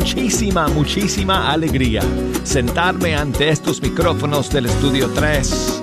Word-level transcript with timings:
Muchísima, 0.00 0.66
muchísima 0.68 1.52
alegría 1.52 2.00
sentarme 2.42 3.14
ante 3.14 3.50
estos 3.50 3.82
micrófonos 3.82 4.48
del 4.48 4.64
Estudio 4.64 5.10
3 5.10 5.82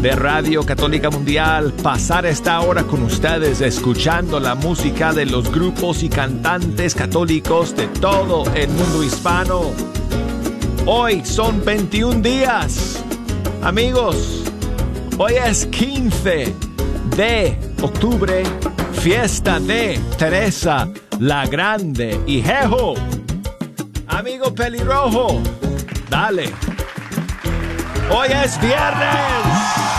de 0.00 0.12
Radio 0.12 0.64
Católica 0.64 1.10
Mundial, 1.10 1.70
pasar 1.82 2.24
esta 2.24 2.62
hora 2.62 2.84
con 2.84 3.02
ustedes 3.02 3.60
escuchando 3.60 4.40
la 4.40 4.54
música 4.54 5.12
de 5.12 5.26
los 5.26 5.52
grupos 5.52 6.02
y 6.02 6.08
cantantes 6.08 6.94
católicos 6.94 7.76
de 7.76 7.86
todo 7.88 8.44
el 8.54 8.70
mundo 8.70 9.04
hispano. 9.04 9.72
Hoy 10.86 11.22
son 11.22 11.62
21 11.62 12.22
días. 12.22 13.04
Amigos, 13.62 14.42
hoy 15.18 15.34
es 15.34 15.66
15 15.66 16.54
de 17.14 17.58
octubre, 17.82 18.42
fiesta 19.02 19.60
de 19.60 20.00
Teresa 20.16 20.88
la 21.20 21.46
Grande 21.46 22.20
y 22.26 22.42
Jejo. 22.42 22.94
Amigo 24.14 24.54
pelirrojo, 24.54 25.42
dale. 26.08 26.52
Hoy 28.10 28.28
es 28.30 28.60
viernes. 28.60 29.93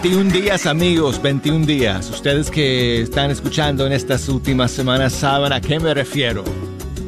21 0.00 0.30
días 0.30 0.66
amigos, 0.66 1.20
21 1.20 1.66
días. 1.66 2.08
Ustedes 2.08 2.52
que 2.52 3.02
están 3.02 3.32
escuchando 3.32 3.84
en 3.84 3.92
estas 3.92 4.28
últimas 4.28 4.70
semanas 4.70 5.12
saben 5.12 5.52
a 5.52 5.60
qué 5.60 5.80
me 5.80 5.92
refiero. 5.92 6.44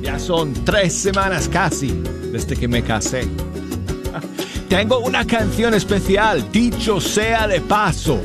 Ya 0.03 0.19
son 0.19 0.53
tres 0.65 0.93
semanas 0.93 1.49
casi 1.49 2.03
desde 2.33 2.57
que 2.57 2.67
me 2.67 2.83
casé. 2.83 3.29
Tengo 4.69 4.99
una 4.99 5.25
canción 5.25 5.73
especial, 5.75 6.51
dicho 6.51 7.01
sea 7.01 7.47
de 7.47 7.61
paso, 7.61 8.21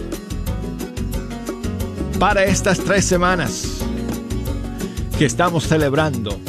para 2.17 2.43
estas 2.45 2.79
tres 2.79 3.05
semanas 3.05 3.81
que 5.19 5.25
estamos 5.25 5.65
celebrando. 5.67 6.39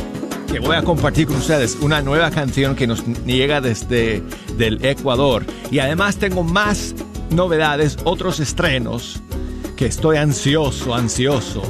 Que 0.50 0.58
voy 0.58 0.76
a 0.76 0.82
compartir 0.82 1.26
con 1.26 1.36
ustedes 1.36 1.76
una 1.82 2.00
nueva 2.00 2.30
canción 2.30 2.76
que 2.76 2.86
nos 2.86 3.04
llega 3.26 3.60
desde 3.60 4.22
del 4.56 4.82
Ecuador. 4.86 5.44
Y 5.70 5.80
además 5.80 6.16
tengo 6.16 6.42
más 6.42 6.94
novedades, 7.30 7.96
otros 8.04 8.40
estrenos 8.40 9.22
que 9.76 9.86
estoy 9.86 10.16
ansioso, 10.16 10.94
ansioso 10.94 11.62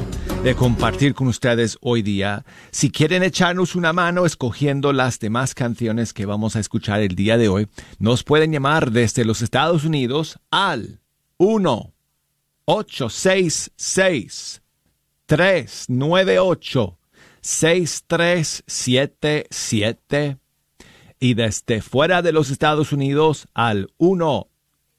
de 0.43 0.55
compartir 0.55 1.13
con 1.13 1.27
ustedes 1.27 1.77
hoy 1.81 2.01
día. 2.01 2.45
Si 2.71 2.89
quieren 2.89 3.23
echarnos 3.23 3.75
una 3.75 3.91
mano 3.91 4.25
escogiendo 4.25 4.93
las 4.93 5.19
demás 5.19 5.53
canciones 5.53 6.13
que 6.13 6.25
vamos 6.25 6.55
a 6.55 6.59
escuchar 6.59 7.01
el 7.01 7.15
día 7.15 7.37
de 7.37 7.49
hoy, 7.49 7.67
nos 7.99 8.23
pueden 8.23 8.51
llamar 8.51 8.91
desde 8.91 9.25
los 9.25 9.41
Estados 9.41 9.83
Unidos 9.83 10.39
al 10.51 11.01
1 11.37 11.93
866 12.65 14.61
398 15.25 16.97
6377 17.41 20.37
y 21.19 21.33
desde 21.33 21.81
fuera 21.81 22.21
de 22.21 22.31
los 22.31 22.51
Estados 22.51 22.93
Unidos 22.93 23.47
al 23.53 23.89
1 23.97 24.47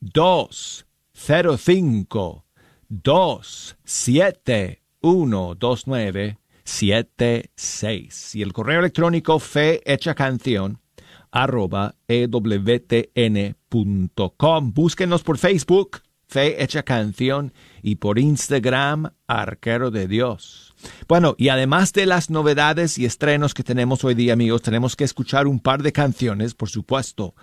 2 0.01 0.85
0 1.13 1.57
5 1.57 2.45
2 2.87 3.77
7 3.83 4.81
1 5.01 5.55
2 5.55 5.87
9 5.87 6.37
7 6.63 7.51
6 7.55 8.35
y 8.35 8.41
el 8.41 8.53
correo 8.53 8.79
electrónico 8.79 9.39
fe 9.39 9.81
canción 10.15 10.79
arroba 11.31 11.95
ewtn.com. 12.07 12.33
Búsquenos 14.73 15.23
por 15.23 15.37
Facebook, 15.37 16.01
Fe 16.27 16.63
Hecha 16.63 16.83
Canción, 16.83 17.53
y 17.81 17.95
por 17.95 18.19
Instagram, 18.19 19.11
Arquero 19.27 19.89
de 19.91 20.07
Dios. 20.07 20.75
Bueno, 21.07 21.35
y 21.37 21.49
además 21.49 21.93
de 21.93 22.05
las 22.05 22.29
novedades 22.29 22.97
y 22.97 23.05
estrenos 23.05 23.53
que 23.53 23.63
tenemos 23.63 24.03
hoy 24.03 24.15
día, 24.15 24.33
amigos, 24.33 24.61
tenemos 24.61 24.95
que 24.95 25.03
escuchar 25.03 25.47
un 25.47 25.59
par 25.59 25.83
de 25.83 25.91
canciones, 25.91 26.53
por 26.53 26.69
supuesto, 26.69 27.35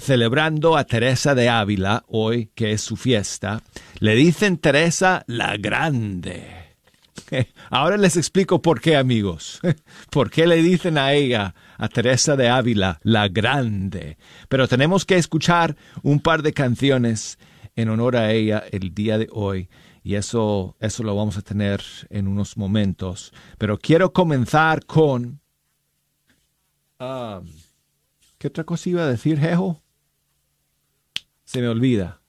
celebrando 0.00 0.76
a 0.76 0.84
Teresa 0.84 1.34
de 1.34 1.48
Ávila 1.48 2.04
hoy, 2.08 2.50
que 2.54 2.72
es 2.72 2.82
su 2.82 2.96
fiesta, 2.96 3.62
le 4.00 4.14
dicen 4.14 4.58
Teresa 4.58 5.24
la 5.26 5.56
Grande. 5.56 6.58
Ahora 7.70 7.96
les 7.96 8.16
explico 8.16 8.60
por 8.62 8.80
qué, 8.80 8.96
amigos. 8.96 9.60
¿Por 10.10 10.30
qué 10.30 10.46
le 10.46 10.56
dicen 10.56 10.98
a 10.98 11.12
ella, 11.12 11.54
a 11.76 11.88
Teresa 11.88 12.36
de 12.36 12.48
Ávila, 12.48 13.00
la 13.02 13.28
Grande? 13.28 14.18
Pero 14.48 14.68
tenemos 14.68 15.04
que 15.04 15.16
escuchar 15.16 15.76
un 16.02 16.20
par 16.20 16.42
de 16.42 16.52
canciones 16.52 17.38
en 17.76 17.88
honor 17.88 18.16
a 18.16 18.32
ella 18.32 18.64
el 18.70 18.94
día 18.94 19.18
de 19.18 19.28
hoy. 19.32 19.68
Y 20.02 20.14
eso, 20.14 20.76
eso 20.80 21.02
lo 21.02 21.14
vamos 21.14 21.36
a 21.36 21.42
tener 21.42 21.82
en 22.10 22.28
unos 22.28 22.56
momentos. 22.56 23.32
Pero 23.58 23.78
quiero 23.78 24.12
comenzar 24.12 24.84
con... 24.86 25.40
Um, 26.98 27.46
¿Qué 28.38 28.46
otra 28.46 28.64
cosa 28.64 28.88
iba 28.88 29.02
a 29.02 29.08
decir, 29.08 29.38
Jejo? 29.38 29.82
Se 31.44 31.60
me 31.60 31.68
olvida. 31.68 32.20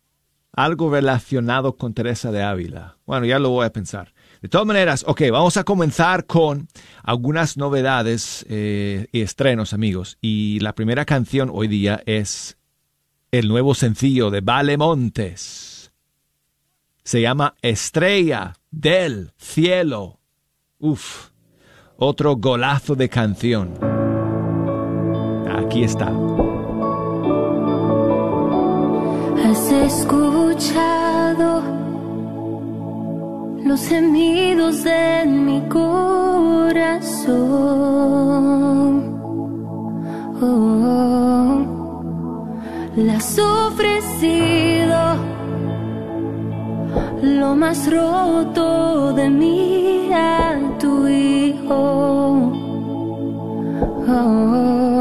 Algo 0.51 0.89
relacionado 0.89 1.77
con 1.77 1.93
Teresa 1.93 2.31
de 2.31 2.41
Ávila. 2.41 2.97
Bueno, 3.05 3.27
ya 3.27 3.37
lo 3.37 3.51
voy 3.51 3.67
a 3.67 3.71
pensar. 3.71 4.13
De 4.41 4.49
todas 4.49 4.65
maneras, 4.65 5.05
ok, 5.07 5.21
vamos 5.31 5.57
a 5.57 5.63
comenzar 5.63 6.25
con 6.25 6.67
algunas 7.03 7.57
novedades 7.57 8.45
eh, 8.49 9.07
y 9.11 9.21
estrenos, 9.21 9.73
amigos. 9.73 10.17
Y 10.19 10.59
la 10.61 10.73
primera 10.73 11.05
canción 11.05 11.51
hoy 11.53 11.67
día 11.67 12.01
es 12.05 12.57
el 13.31 13.47
nuevo 13.47 13.75
sencillo 13.75 14.31
de 14.31 14.41
Vale 14.41 14.77
Montes. 14.77 15.91
Se 17.03 17.21
llama 17.21 17.55
Estrella 17.61 18.55
del 18.71 19.33
Cielo. 19.37 20.19
Uf, 20.79 21.29
otro 21.97 22.37
golazo 22.37 22.95
de 22.95 23.09
canción. 23.09 23.98
Aquí 25.69 25.83
está. 25.83 26.11
Has 29.45 29.71
escuchado 29.71 31.61
los 33.63 33.81
gemidos 33.87 34.83
de 34.83 35.27
mi 35.27 35.61
corazón. 35.69 37.29
Oh, 40.41 41.61
las 42.95 43.37
ofrecido 43.37 44.97
lo 47.21 47.55
más 47.55 47.87
roto 47.93 49.13
de 49.13 49.29
mí 49.29 50.09
a 50.11 50.57
tu 50.79 51.07
hijo. 51.07 52.51
Oh, 54.07 54.98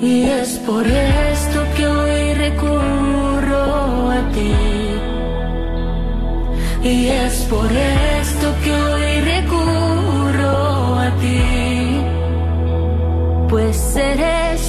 y 0.00 0.22
es 0.24 0.58
por 0.58 0.86
esto 0.86 1.64
que 1.76 1.86
hoy 1.86 2.34
recurro 2.34 4.10
a 4.10 4.20
ti. 4.32 4.54
Y 6.88 7.06
es 7.08 7.34
por 7.50 7.70
esto 7.70 8.54
que 8.62 8.72
hoy 8.72 9.20
recurro 9.20 10.98
a 10.98 11.10
ti. 11.20 12.00
Pues 13.48 13.96
eres 13.96 14.67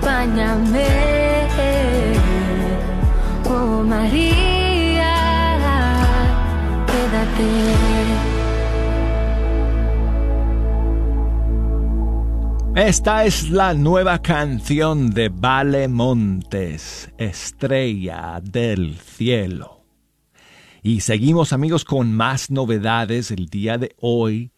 acompáñame. 0.00 0.86
Oh 3.44 3.82
María, 3.84 5.14
quédate. 6.86 7.50
Esta 12.76 13.24
es 13.24 13.50
la 13.50 13.74
nueva 13.74 14.22
canción 14.22 15.10
de 15.10 15.28
Vale 15.28 15.88
Montes, 15.88 17.10
Estrella 17.18 18.40
del 18.42 18.96
Cielo. 18.96 19.80
Y 20.82 21.00
seguimos 21.00 21.52
amigos 21.52 21.84
con 21.84 22.14
más 22.14 22.50
novedades 22.50 23.30
el 23.30 23.46
día 23.48 23.76
de 23.76 23.94
hoy. 23.98 24.52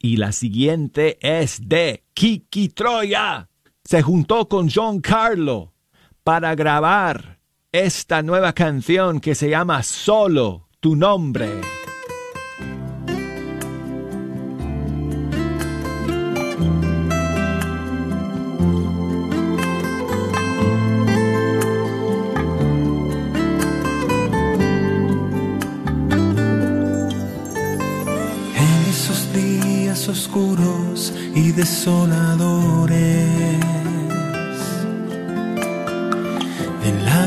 Y 0.00 0.16
la 0.16 0.32
siguiente 0.32 1.18
es 1.20 1.68
de 1.68 2.04
Kiki 2.14 2.68
Troya. 2.70 3.48
Se 3.90 4.02
juntó 4.02 4.50
con 4.50 4.68
John 4.68 5.00
Carlo 5.00 5.72
para 6.22 6.54
grabar 6.54 7.40
esta 7.72 8.20
nueva 8.20 8.52
canción 8.52 9.18
que 9.18 9.34
se 9.34 9.48
llama 9.48 9.82
Solo 9.82 10.68
tu 10.78 10.94
nombre. 10.94 11.48
En 28.54 28.90
esos 28.90 29.32
días 29.32 30.06
oscuros 30.10 31.14
y 31.34 31.52
desoladores, 31.52 33.57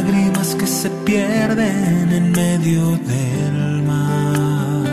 lágrimas 0.02 0.56
que 0.56 0.68
se 0.68 0.90
pierden 1.06 2.12
en 2.12 2.32
medio 2.32 2.98
del 3.14 3.84
mar. 3.84 4.86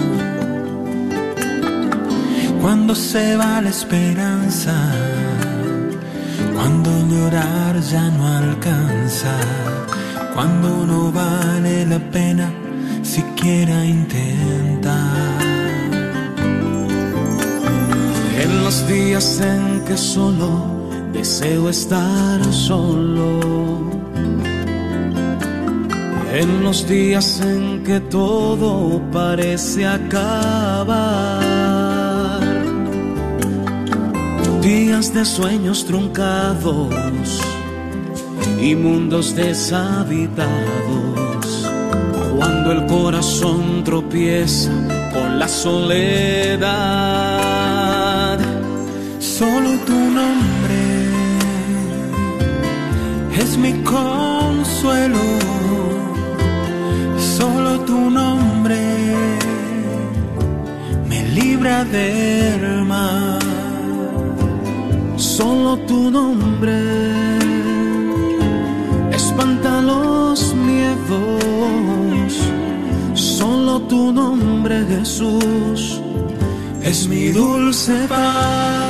Cuando 2.61 2.95
se 2.95 3.37
va 3.37 3.61
la 3.61 3.71
esperanza, 3.71 4.75
cuando 6.55 6.91
llorar 7.09 7.81
ya 7.81 8.11
no 8.11 8.27
alcanza, 8.27 9.35
cuando 10.35 10.87
no 10.87 11.13
vale 11.13 11.87
la 11.87 11.99
pena 11.99 12.51
siquiera 13.03 13.85
intentar. 13.85 15.39
En 18.43 18.65
los 18.65 18.87
días 18.87 19.41
en 19.41 19.85
que 19.87 19.97
solo 19.97 20.49
deseo 21.13 21.71
estar 21.71 22.45
solo. 22.53 23.98
En 26.41 26.63
los 26.63 26.87
días 26.87 27.41
en 27.41 27.83
que 27.83 27.99
todo 27.99 29.03
parece 29.11 29.85
acabar. 29.85 31.51
Días 34.63 35.13
de 35.13 35.25
sueños 35.25 35.85
truncados 35.85 37.41
y 38.63 38.77
mundos 38.77 39.35
deshabitados. 39.35 40.49
Cuando 42.37 42.71
el 42.71 42.87
corazón 42.87 43.83
tropieza 43.83 44.71
con 45.13 45.41
la 45.41 45.49
soledad. 45.49 46.69
Solo 49.19 49.71
tu 49.85 49.93
nombre 49.93 51.11
es 53.37 53.59
mi 53.59 53.73
consuelo. 53.83 55.58
Tu 57.89 58.11
nombre 58.11 58.81
me 61.09 61.21
libra 61.39 61.85
del 61.85 62.85
mal. 62.85 63.39
Solo 65.17 65.79
tu 65.89 66.11
nombre 66.11 66.79
espanta 69.11 69.81
los 69.81 70.55
miedos. 70.55 72.33
Solo 73.15 73.81
tu 73.93 74.13
nombre, 74.13 74.85
Jesús, 74.91 75.99
es 76.83 77.09
mi 77.09 77.29
dulce 77.31 78.07
paz. 78.07 78.88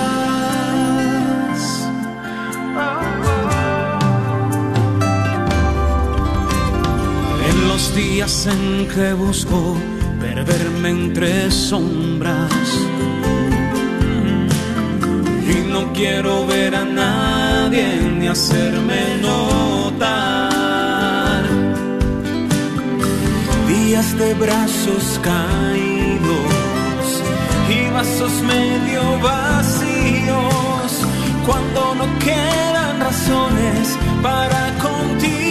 Días 7.99 8.47
en 8.47 8.87
que 8.87 9.13
busco 9.13 9.77
perderme 10.21 10.91
entre 10.91 11.51
sombras 11.51 12.71
y 15.53 15.57
no 15.73 15.93
quiero 15.93 16.47
ver 16.47 16.77
a 16.77 16.85
nadie 16.85 17.87
ni 18.19 18.29
hacerme 18.29 19.01
notar. 19.21 20.23
Días 23.67 24.17
de 24.17 24.35
brazos 24.35 25.05
caídos 25.31 27.05
y 27.69 27.91
vasos 27.93 28.35
medio 28.55 29.03
vacíos, 29.21 30.91
cuando 31.45 31.81
no 31.97 32.07
quedan 32.21 33.01
razones 33.01 33.99
para 34.23 34.61
continuar. 34.87 35.48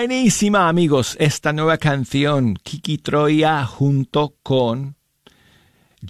Buenísima, 0.00 0.66
amigos, 0.66 1.14
esta 1.20 1.52
nueva 1.52 1.76
canción, 1.76 2.54
Kiki 2.54 2.96
Troya 2.96 3.66
junto 3.66 4.34
con 4.42 4.96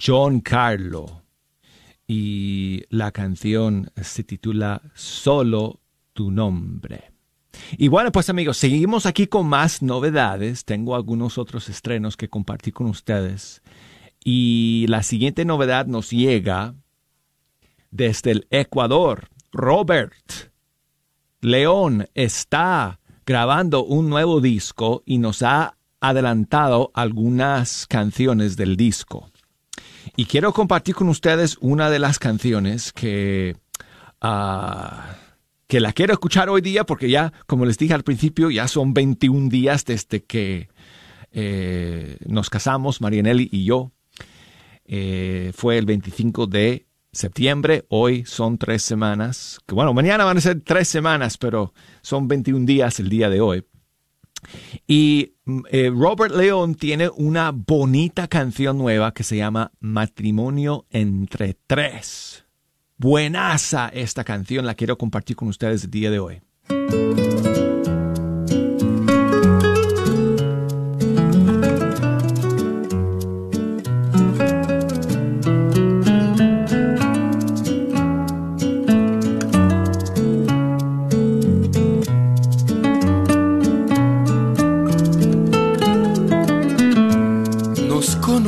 John 0.01 0.39
Carlo. 0.39 1.23
Y 2.07 2.85
la 2.87 3.11
canción 3.11 3.91
se 4.01 4.23
titula 4.23 4.81
Solo 4.95 5.81
tu 6.13 6.31
nombre. 6.31 7.11
Y 7.73 7.89
bueno, 7.89 8.13
pues 8.13 8.29
amigos, 8.29 8.55
seguimos 8.55 9.05
aquí 9.05 9.27
con 9.27 9.47
más 9.47 9.81
novedades. 9.81 10.63
Tengo 10.63 10.95
algunos 10.95 11.37
otros 11.37 11.67
estrenos 11.67 12.15
que 12.15 12.29
compartir 12.29 12.73
con 12.73 12.87
ustedes. 12.87 13.61
Y 14.23 14.85
la 14.87 15.03
siguiente 15.03 15.43
novedad 15.43 15.85
nos 15.85 16.11
llega 16.11 16.75
desde 17.89 18.31
el 18.31 18.47
Ecuador. 18.51 19.27
Robert 19.51 20.53
León 21.41 22.07
está 22.13 23.00
grabando 23.31 23.85
un 23.85 24.09
nuevo 24.09 24.41
disco 24.41 25.03
y 25.05 25.17
nos 25.17 25.41
ha 25.41 25.77
adelantado 26.01 26.91
algunas 26.93 27.87
canciones 27.87 28.57
del 28.57 28.75
disco. 28.75 29.31
Y 30.17 30.25
quiero 30.25 30.51
compartir 30.51 30.95
con 30.95 31.07
ustedes 31.07 31.57
una 31.61 31.89
de 31.89 31.99
las 31.99 32.19
canciones 32.19 32.91
que, 32.91 33.55
ah, 34.19 35.15
que 35.65 35.79
la 35.79 35.93
quiero 35.93 36.11
escuchar 36.11 36.49
hoy 36.49 36.59
día 36.59 36.83
porque 36.83 37.09
ya, 37.09 37.31
como 37.47 37.65
les 37.65 37.77
dije 37.77 37.93
al 37.93 38.03
principio, 38.03 38.49
ya 38.49 38.67
son 38.67 38.93
21 38.93 39.47
días 39.47 39.85
desde 39.85 40.25
que 40.25 40.67
eh, 41.31 42.17
nos 42.25 42.49
casamos, 42.49 42.99
Marianelli 42.99 43.47
y 43.49 43.63
yo. 43.63 43.93
Eh, 44.83 45.53
fue 45.55 45.77
el 45.77 45.85
25 45.85 46.47
de 46.47 46.85
septiembre, 47.11 47.85
hoy 47.89 48.25
son 48.25 48.57
tres 48.57 48.83
semanas, 48.83 49.59
bueno, 49.67 49.93
mañana 49.93 50.25
van 50.25 50.37
a 50.37 50.41
ser 50.41 50.61
tres 50.61 50.87
semanas, 50.87 51.37
pero 51.37 51.73
son 52.01 52.27
21 52.27 52.65
días 52.65 52.99
el 52.99 53.09
día 53.09 53.29
de 53.29 53.41
hoy. 53.41 53.65
Y 54.87 55.35
mm, 55.45 55.59
eh, 55.69 55.91
Robert 55.93 56.35
León 56.35 56.75
tiene 56.75 57.09
una 57.09 57.51
bonita 57.51 58.27
canción 58.27 58.77
nueva 58.77 59.13
que 59.13 59.23
se 59.23 59.37
llama 59.37 59.71
Matrimonio 59.79 60.85
entre 60.89 61.57
tres. 61.67 62.45
Buenaza 62.97 63.89
esta 63.89 64.23
canción, 64.23 64.65
la 64.65 64.75
quiero 64.75 64.97
compartir 64.97 65.35
con 65.35 65.47
ustedes 65.47 65.83
el 65.83 65.91
día 65.91 66.11
de 66.11 66.19
hoy. 66.19 66.41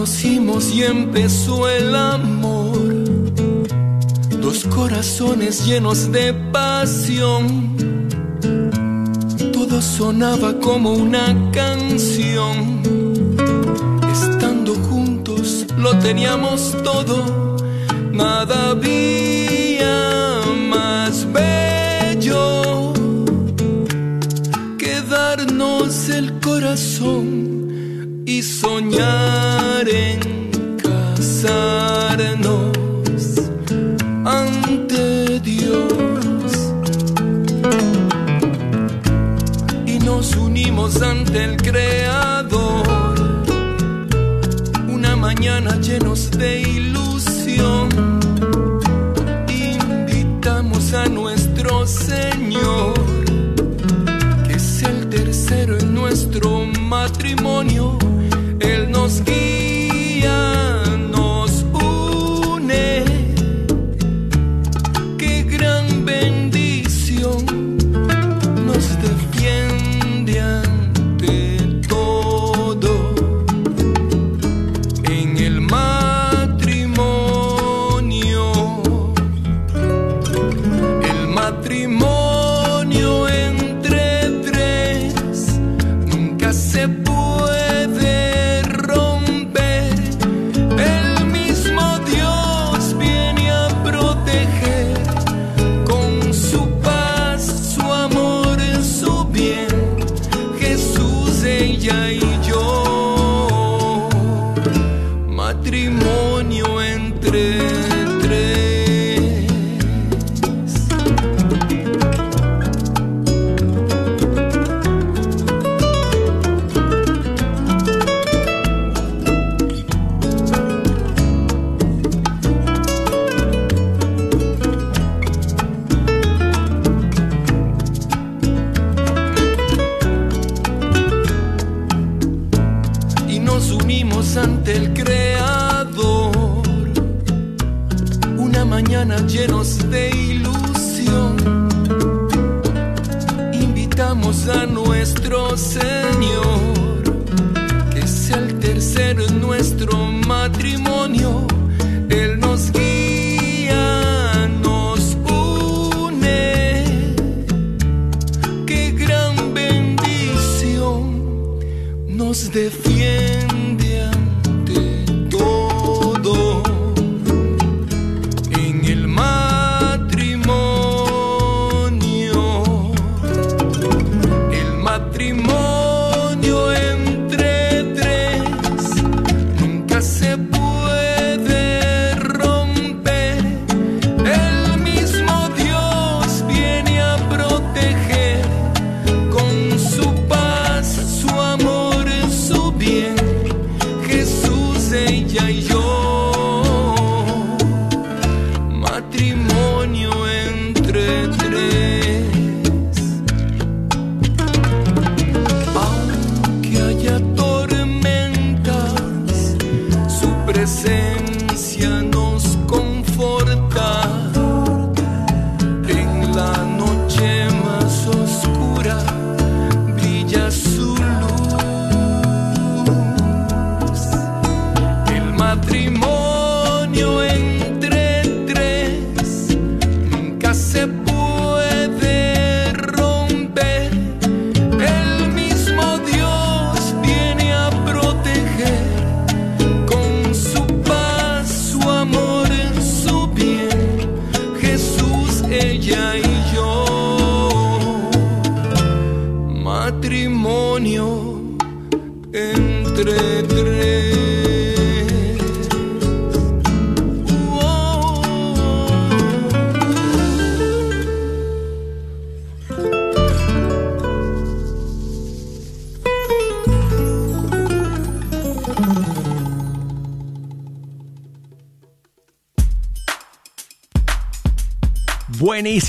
Conocimos 0.03 0.74
y 0.74 0.83
empezó 0.83 1.69
el 1.69 1.95
amor. 1.95 2.77
Dos 4.41 4.65
corazones 4.65 5.65
llenos 5.65 6.12
de 6.12 6.33
pasión. 6.51 7.77
Todo 9.53 9.81
sonaba 9.81 10.60
como 10.60 10.91
una 10.91 11.33
canción. 11.53 12.81
Estando 14.12 14.75
juntos 14.75 15.67
lo 15.77 15.98
teníamos 16.00 16.75
todo. 16.83 17.55
Nada 18.12 18.72
había 18.72 20.41
más 20.69 21.25
bello 21.31 22.91
que 24.77 25.00
darnos 25.10 26.10
el 26.10 26.41
corazón 26.41 28.24
y 28.25 28.43
soñar 28.43 29.62
ante 41.03 41.43
el 41.43 41.57
Creador. 41.57 42.83
Una 44.88 45.15
mañana 45.15 45.75
llenos 45.79 46.31
de 46.31 46.62
ilusión, 46.62 47.89
invitamos 49.48 50.93
a 50.93 51.05
nuestro 51.05 51.86
Señor, 51.86 52.93
que 54.48 54.53
es 54.53 54.83
el 54.83 55.10
tercero 55.10 55.77
en 55.77 55.93
nuestro 55.93 56.65
matrimonio. 56.65 57.92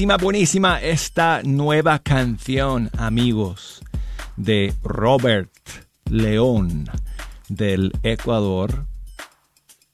Buenísima, 0.04 0.22
buenísima 0.22 0.80
esta 0.82 1.42
nueva 1.44 1.98
canción, 1.98 2.90
amigos, 2.98 3.80
de 4.36 4.74
Robert 4.82 5.50
León 6.10 6.90
del 7.48 7.90
Ecuador. 8.02 8.84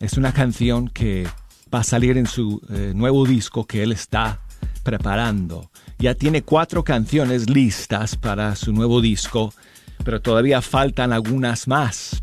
Es 0.01 0.15
una 0.15 0.33
canción 0.33 0.89
que 0.89 1.29
va 1.73 1.79
a 1.79 1.85
salir 1.85 2.19
en 2.19 2.27
su 2.27 2.61
eh, 2.71 2.91
nuevo 2.93 3.25
disco 3.25 3.69
que 3.69 3.85
él 3.85 3.93
está 3.93 4.41
preparando. 4.83 5.71
Ya 6.01 6.17
tiene 6.17 6.43
cuatro 6.43 6.83
canciones 6.83 7.49
listas 7.49 8.17
para 8.17 8.57
su 8.57 8.73
nuevo 8.73 9.01
disco, 9.01 9.55
pero 10.03 10.21
todavía 10.21 10.61
faltan 10.61 11.13
algunas 11.13 11.69
más. 11.69 12.21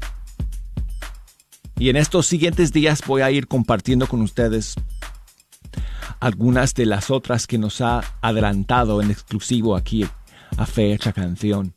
Y 1.79 1.87
en 1.87 1.95
estos 1.95 2.27
siguientes 2.27 2.73
días 2.73 3.01
voy 3.07 3.21
a 3.21 3.31
ir 3.31 3.47
compartiendo 3.47 4.07
con 4.07 4.21
ustedes 4.21 4.75
algunas 6.19 6.73
de 6.73 6.85
las 6.85 7.11
otras 7.11 7.47
que 7.47 7.57
nos 7.57 7.81
ha 7.81 8.01
adelantado 8.21 9.01
en 9.01 9.11
exclusivo 9.11 9.75
aquí 9.75 10.05
a 10.57 10.65
Fecha 10.65 11.13
Canción 11.13 11.73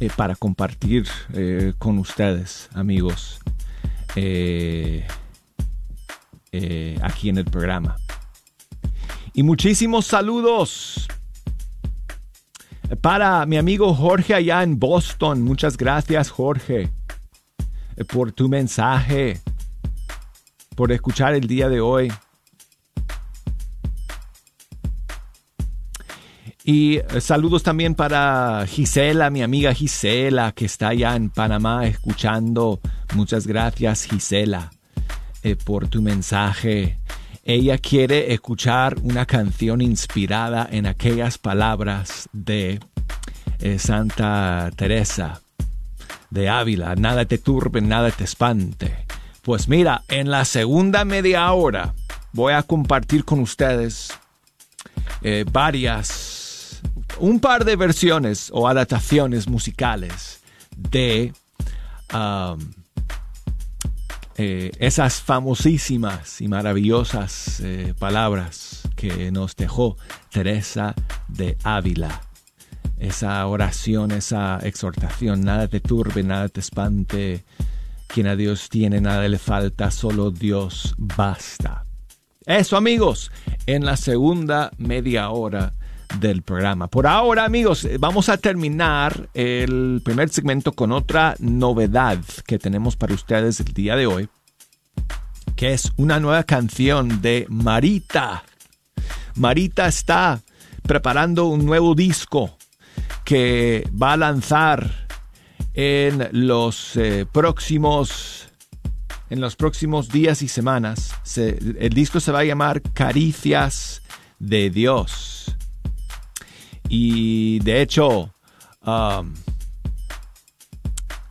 eh, 0.00 0.10
para 0.14 0.34
compartir 0.34 1.06
eh, 1.32 1.72
con 1.78 1.98
ustedes, 1.98 2.68
amigos, 2.74 3.40
eh, 4.16 5.06
aquí 7.02 7.28
en 7.28 7.38
el 7.38 7.44
programa. 7.44 7.96
Y 9.32 9.42
muchísimos 9.42 10.06
saludos 10.06 11.08
para 13.00 13.44
mi 13.46 13.56
amigo 13.56 13.94
Jorge 13.94 14.34
allá 14.34 14.62
en 14.62 14.78
Boston. 14.78 15.42
Muchas 15.42 15.76
gracias, 15.76 16.30
Jorge, 16.30 16.90
por 18.12 18.32
tu 18.32 18.48
mensaje, 18.48 19.40
por 20.76 20.92
escuchar 20.92 21.34
el 21.34 21.48
día 21.48 21.68
de 21.68 21.80
hoy. 21.80 22.12
Y 26.66 26.96
eh, 26.96 27.20
saludos 27.20 27.62
también 27.62 27.94
para 27.94 28.64
Gisela, 28.66 29.28
mi 29.28 29.42
amiga 29.42 29.74
Gisela, 29.74 30.52
que 30.52 30.64
está 30.64 30.88
allá 30.88 31.14
en 31.14 31.28
Panamá 31.28 31.86
escuchando. 31.86 32.80
Muchas 33.14 33.46
gracias, 33.46 34.04
Gisela, 34.04 34.70
eh, 35.42 35.56
por 35.56 35.88
tu 35.88 36.00
mensaje. 36.00 36.96
Ella 37.44 37.76
quiere 37.76 38.32
escuchar 38.32 38.96
una 39.02 39.26
canción 39.26 39.82
inspirada 39.82 40.66
en 40.70 40.86
aquellas 40.86 41.36
palabras 41.36 42.30
de 42.32 42.80
eh, 43.58 43.78
Santa 43.78 44.70
Teresa 44.74 45.42
de 46.30 46.48
Ávila. 46.48 46.96
Nada 46.96 47.26
te 47.26 47.36
turbe, 47.36 47.82
nada 47.82 48.10
te 48.10 48.24
espante. 48.24 49.04
Pues 49.42 49.68
mira, 49.68 50.04
en 50.08 50.30
la 50.30 50.46
segunda 50.46 51.04
media 51.04 51.52
hora 51.52 51.92
voy 52.32 52.54
a 52.54 52.62
compartir 52.62 53.26
con 53.26 53.40
ustedes 53.40 54.18
varias 55.52 56.43
un 57.18 57.40
par 57.40 57.64
de 57.64 57.76
versiones 57.76 58.50
o 58.52 58.68
adaptaciones 58.68 59.48
musicales 59.48 60.40
de 60.76 61.32
um, 62.12 62.58
eh, 64.36 64.72
esas 64.78 65.20
famosísimas 65.20 66.40
y 66.40 66.48
maravillosas 66.48 67.60
eh, 67.60 67.94
palabras 67.98 68.82
que 68.96 69.30
nos 69.30 69.54
dejó 69.54 69.96
Teresa 70.30 70.94
de 71.28 71.56
Ávila. 71.62 72.20
Esa 72.98 73.46
oración, 73.46 74.10
esa 74.10 74.58
exhortación, 74.62 75.42
nada 75.42 75.68
te 75.68 75.80
turbe, 75.80 76.22
nada 76.22 76.48
te 76.48 76.60
espante, 76.60 77.44
quien 78.08 78.26
a 78.26 78.36
Dios 78.36 78.68
tiene, 78.70 79.00
nada 79.00 79.28
le 79.28 79.38
falta, 79.38 79.90
solo 79.90 80.30
Dios 80.30 80.94
basta. 80.98 81.84
Eso 82.46 82.76
amigos, 82.76 83.30
en 83.66 83.84
la 83.84 83.96
segunda 83.96 84.70
media 84.78 85.30
hora 85.30 85.74
del 86.20 86.42
programa. 86.42 86.88
Por 86.88 87.06
ahora, 87.06 87.44
amigos, 87.44 87.84
eh, 87.84 87.96
vamos 87.98 88.28
a 88.28 88.36
terminar 88.36 89.28
el 89.34 90.00
primer 90.04 90.28
segmento 90.28 90.72
con 90.72 90.92
otra 90.92 91.34
novedad 91.38 92.18
que 92.46 92.58
tenemos 92.58 92.96
para 92.96 93.14
ustedes 93.14 93.60
el 93.60 93.72
día 93.72 93.96
de 93.96 94.06
hoy, 94.06 94.28
que 95.56 95.72
es 95.72 95.92
una 95.96 96.20
nueva 96.20 96.44
canción 96.44 97.20
de 97.20 97.46
Marita. 97.48 98.44
Marita 99.36 99.86
está 99.86 100.40
preparando 100.82 101.46
un 101.46 101.64
nuevo 101.64 101.94
disco 101.94 102.56
que 103.24 103.88
va 103.90 104.12
a 104.12 104.16
lanzar 104.16 105.06
en 105.74 106.28
los 106.32 106.96
eh, 106.96 107.26
próximos 107.30 108.48
en 109.30 109.40
los 109.40 109.56
próximos 109.56 110.10
días 110.10 110.42
y 110.42 110.48
semanas. 110.48 111.12
el 111.36 111.90
disco 111.90 112.20
se 112.20 112.30
va 112.30 112.40
a 112.40 112.44
llamar 112.44 112.82
Caricias 112.82 114.02
de 114.38 114.70
Dios. 114.70 115.43
Y 116.88 117.60
de 117.60 117.82
hecho, 117.82 118.34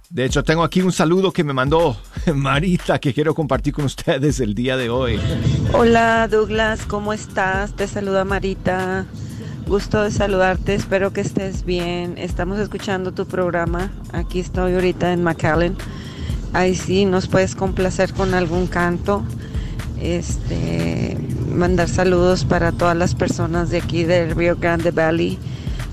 de 0.09 0.25
hecho 0.25 0.43
tengo 0.43 0.63
aquí 0.63 0.81
un 0.81 0.91
saludo 0.91 1.31
que 1.31 1.43
me 1.43 1.53
mandó 1.53 1.97
Marita 2.33 2.99
que 2.99 3.13
quiero 3.13 3.35
compartir 3.35 3.73
con 3.73 3.85
ustedes 3.85 4.39
el 4.39 4.55
día 4.55 4.77
de 4.77 4.89
hoy. 4.89 5.19
Hola 5.73 6.27
Douglas, 6.27 6.85
¿cómo 6.85 7.13
estás? 7.13 7.75
Te 7.75 7.87
saluda 7.87 8.25
Marita. 8.25 9.05
Gusto 9.67 10.03
de 10.03 10.11
saludarte, 10.11 10.75
espero 10.75 11.13
que 11.13 11.21
estés 11.21 11.63
bien. 11.63 12.17
Estamos 12.17 12.59
escuchando 12.59 13.13
tu 13.13 13.25
programa. 13.25 13.91
Aquí 14.11 14.39
estoy 14.39 14.73
ahorita 14.73 15.13
en 15.13 15.23
McAllen. 15.23 15.77
Ahí 16.51 16.75
sí 16.75 17.05
nos 17.05 17.27
puedes 17.27 17.55
complacer 17.55 18.13
con 18.13 18.33
algún 18.33 18.67
canto. 18.67 19.23
Este, 20.03 21.17
mandar 21.49 21.87
saludos 21.87 22.43
para 22.43 22.73
todas 22.73 22.97
las 22.97 23.15
personas 23.15 23.69
de 23.69 23.77
aquí 23.77 24.03
del 24.03 24.35
Rio 24.35 24.57
Grande 24.57 24.91
Valley 24.91 25.39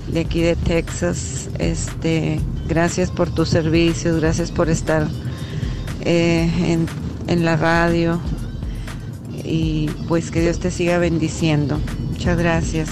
de 0.09 0.19
aquí 0.19 0.41
de 0.41 0.55
Texas. 0.57 1.49
Este, 1.59 2.39
gracias 2.67 3.09
por 3.09 3.33
tus 3.33 3.49
servicios, 3.49 4.19
gracias 4.19 4.51
por 4.51 4.69
estar 4.69 5.07
eh, 6.01 6.51
en, 6.65 6.87
en 7.27 7.45
la 7.45 7.55
radio 7.55 8.19
y 9.43 9.89
pues 10.07 10.29
que 10.29 10.41
Dios 10.41 10.59
te 10.59 10.71
siga 10.71 10.97
bendiciendo. 10.97 11.79
Muchas 12.09 12.37
gracias. 12.37 12.89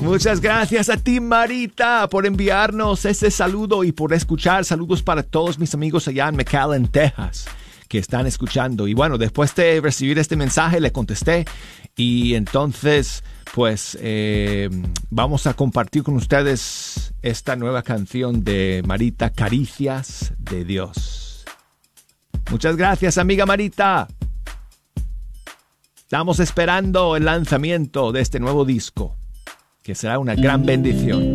Muchas 0.00 0.40
gracias 0.40 0.88
a 0.88 0.96
ti, 0.96 1.20
Marita, 1.20 2.08
por 2.08 2.24
enviarnos 2.24 3.04
ese 3.04 3.30
saludo 3.30 3.84
y 3.84 3.92
por 3.92 4.14
escuchar. 4.14 4.64
Saludos 4.64 5.02
para 5.02 5.22
todos 5.22 5.58
mis 5.58 5.74
amigos 5.74 6.08
allá 6.08 6.28
en 6.28 6.36
McAllen, 6.36 6.88
Texas, 6.88 7.46
que 7.90 7.98
están 7.98 8.28
escuchando. 8.28 8.86
Y 8.86 8.94
bueno, 8.94 9.18
después 9.18 9.52
de 9.56 9.80
recibir 9.80 10.16
este 10.20 10.36
mensaje, 10.36 10.80
le 10.80 10.92
contesté. 10.92 11.44
Y 11.96 12.34
entonces 12.34 13.24
pues 13.52 13.98
eh, 14.00 14.70
vamos 15.10 15.48
a 15.48 15.54
compartir 15.54 16.04
con 16.04 16.14
ustedes 16.14 17.12
esta 17.20 17.56
nueva 17.56 17.82
canción 17.82 18.44
de 18.44 18.82
Marita, 18.86 19.30
Caricias 19.30 20.32
de 20.38 20.64
Dios. 20.64 21.44
Muchas 22.48 22.76
gracias, 22.76 23.18
amiga 23.18 23.44
Marita. 23.44 24.06
Estamos 25.96 26.38
esperando 26.38 27.16
el 27.16 27.24
lanzamiento 27.24 28.12
de 28.12 28.20
este 28.20 28.38
nuevo 28.38 28.64
disco, 28.64 29.16
que 29.82 29.96
será 29.96 30.20
una 30.20 30.36
gran 30.36 30.64
bendición. 30.64 31.29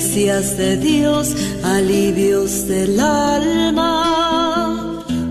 Caricias 0.00 0.56
de 0.56 0.78
Dios 0.78 1.36
alivios 1.62 2.66
del 2.66 2.98
alma, 2.98 3.92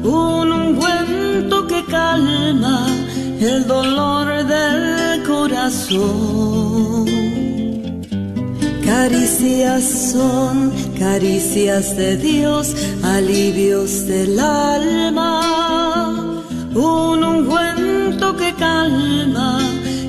un 0.03 0.51
ungüento 0.51 1.65
que 1.65 1.83
calma 1.85 2.85
el 3.41 3.65
dolor 3.65 4.45
del 4.45 5.23
corazón. 5.23 7.07
Caricias 8.85 10.11
son 10.11 10.71
caricias 10.99 11.97
de 11.97 12.17
Dios, 12.17 12.75
alivios 13.01 14.05
del 14.05 14.39
alma, 14.39 15.41
un 16.75 17.23
ungüento 17.23 18.37
que 18.37 18.53
calma 18.53 19.59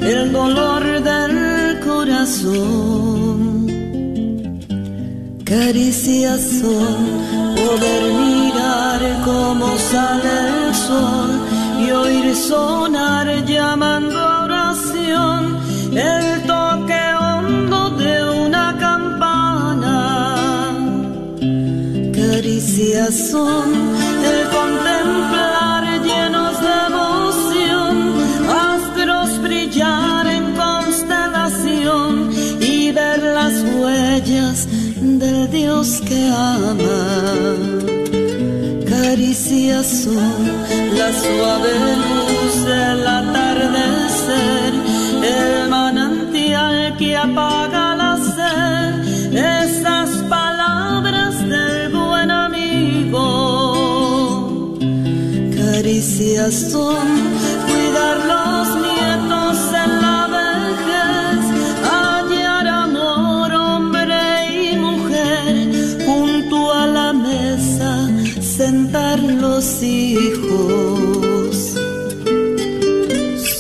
el 0.03 0.31
dolor 0.33 0.85
del 1.03 1.81
corazón 1.81 3.60
caricias 5.51 6.41
son 6.61 6.99
poder 7.57 8.03
mirar 8.25 9.01
cómo 9.25 9.67
sale 9.93 10.35
el 10.49 10.75
sol 10.75 11.31
y 11.85 11.91
oír 11.91 12.37
sonar 12.37 13.27
llamando 13.45 14.17
a 14.17 14.45
oración 14.45 15.59
el 15.93 16.43
toque 16.47 17.03
hondo 17.21 17.91
de 18.03 18.15
una 18.47 18.77
campana. 18.79 19.97
Caricias 22.15 23.13
son 23.33 23.69
el 24.31 24.41
contemplar 24.57 25.60
que 35.81 36.29
ama. 36.29 37.57
Caricias 38.87 39.87
son 40.05 40.47
la 40.99 41.11
suave 41.11 41.73
luz 42.05 42.65
del 42.67 43.07
atardecer, 43.07 44.75
el 45.25 45.71
manantial 45.71 46.97
que 46.99 47.17
apaga 47.17 47.97
la 47.97 48.19
sed, 48.19 49.33
esas 49.33 50.11
palabras 50.29 51.49
del 51.49 51.89
buen 51.89 52.31
amigo. 52.31 53.25
Caricias 55.57 56.55
son 56.73 57.30
hijos. 69.83 71.55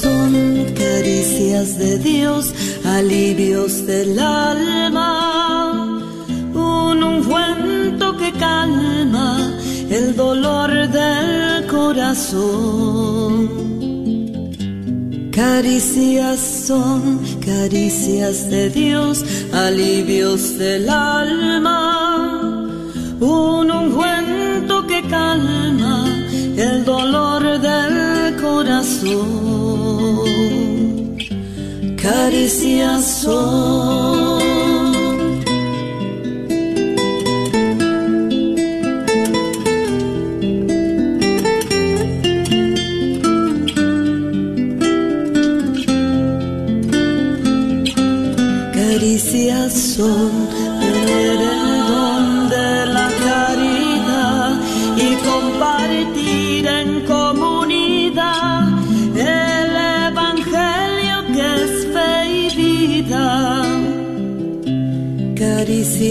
Son 0.00 0.32
caricias 0.74 1.76
de 1.78 1.98
Dios, 1.98 2.54
alivios 2.86 3.86
del 3.86 4.18
alma, 4.18 6.00
un 6.54 7.02
ungüento 7.02 8.16
que 8.16 8.32
calma 8.32 9.36
el 9.90 10.16
dolor 10.16 10.70
del 10.88 11.66
corazón. 11.66 13.50
Caricias 15.30 16.40
son 16.66 17.20
caricias 17.44 18.48
de 18.48 18.70
Dios, 18.70 19.22
alivios 19.52 20.56
del 20.56 20.88
alma, 20.88 22.66
un 23.20 23.70
ungüento 23.70 24.19
que 24.90 25.03
calma 25.09 26.05
el 26.57 26.85
dolor 26.85 27.42
del 27.61 28.37
corazón. 28.40 29.16
Caricias 31.96 33.05
son. 33.22 34.60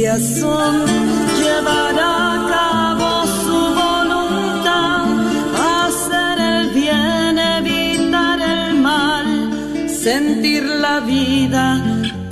Caricias 0.10 0.40
son 0.40 0.86
llevar 1.40 1.96
a 2.00 2.48
cabo 2.54 3.10
su 3.44 3.60
voluntad, 3.84 5.06
hacer 5.78 6.38
el 6.40 6.70
bien, 6.72 7.38
evitar 7.38 8.40
el 8.42 8.76
mal, 8.82 9.28
sentir 9.88 10.64
la 10.64 11.00
vida 11.02 11.66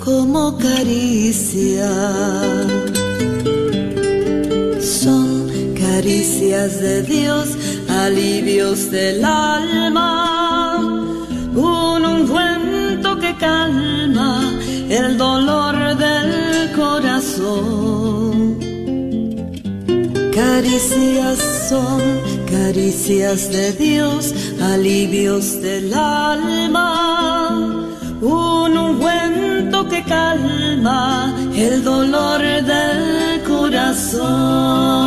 como 0.04 0.58
caricia. 0.58 1.92
Son 4.82 5.48
caricias 5.76 6.80
de 6.82 7.04
Dios, 7.04 7.50
alivios 7.90 8.90
del 8.90 9.24
alma, 9.24 10.80
un 11.54 12.06
ungüento 12.06 13.20
que 13.20 13.36
calma 13.36 14.42
el 14.90 15.18
dolor 15.18 15.77
Caricias 20.34 21.38
son 21.70 22.02
caricias 22.50 23.52
de 23.52 23.74
Dios, 23.74 24.34
alivios 24.60 25.62
del 25.62 25.94
alma, 25.94 27.46
un 28.22 28.78
ungüento 28.78 29.88
que 29.88 30.04
calma 30.04 31.36
el 31.56 31.84
dolor 31.84 32.42
del 32.42 33.44
corazón. 33.44 34.98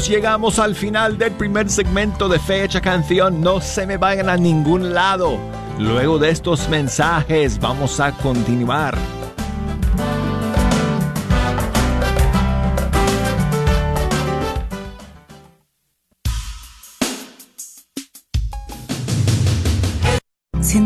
Llegamos 0.00 0.58
al 0.58 0.74
final 0.74 1.16
del 1.16 1.30
primer 1.30 1.70
segmento 1.70 2.28
de 2.28 2.40
Fecha 2.40 2.80
Canción. 2.80 3.40
No 3.40 3.60
se 3.60 3.86
me 3.86 3.96
vayan 3.96 4.28
a 4.28 4.36
ningún 4.36 4.92
lado. 4.92 5.38
Luego 5.78 6.18
de 6.18 6.30
estos 6.30 6.68
mensajes 6.68 7.60
vamos 7.60 8.00
a 8.00 8.10
continuar. 8.10 8.98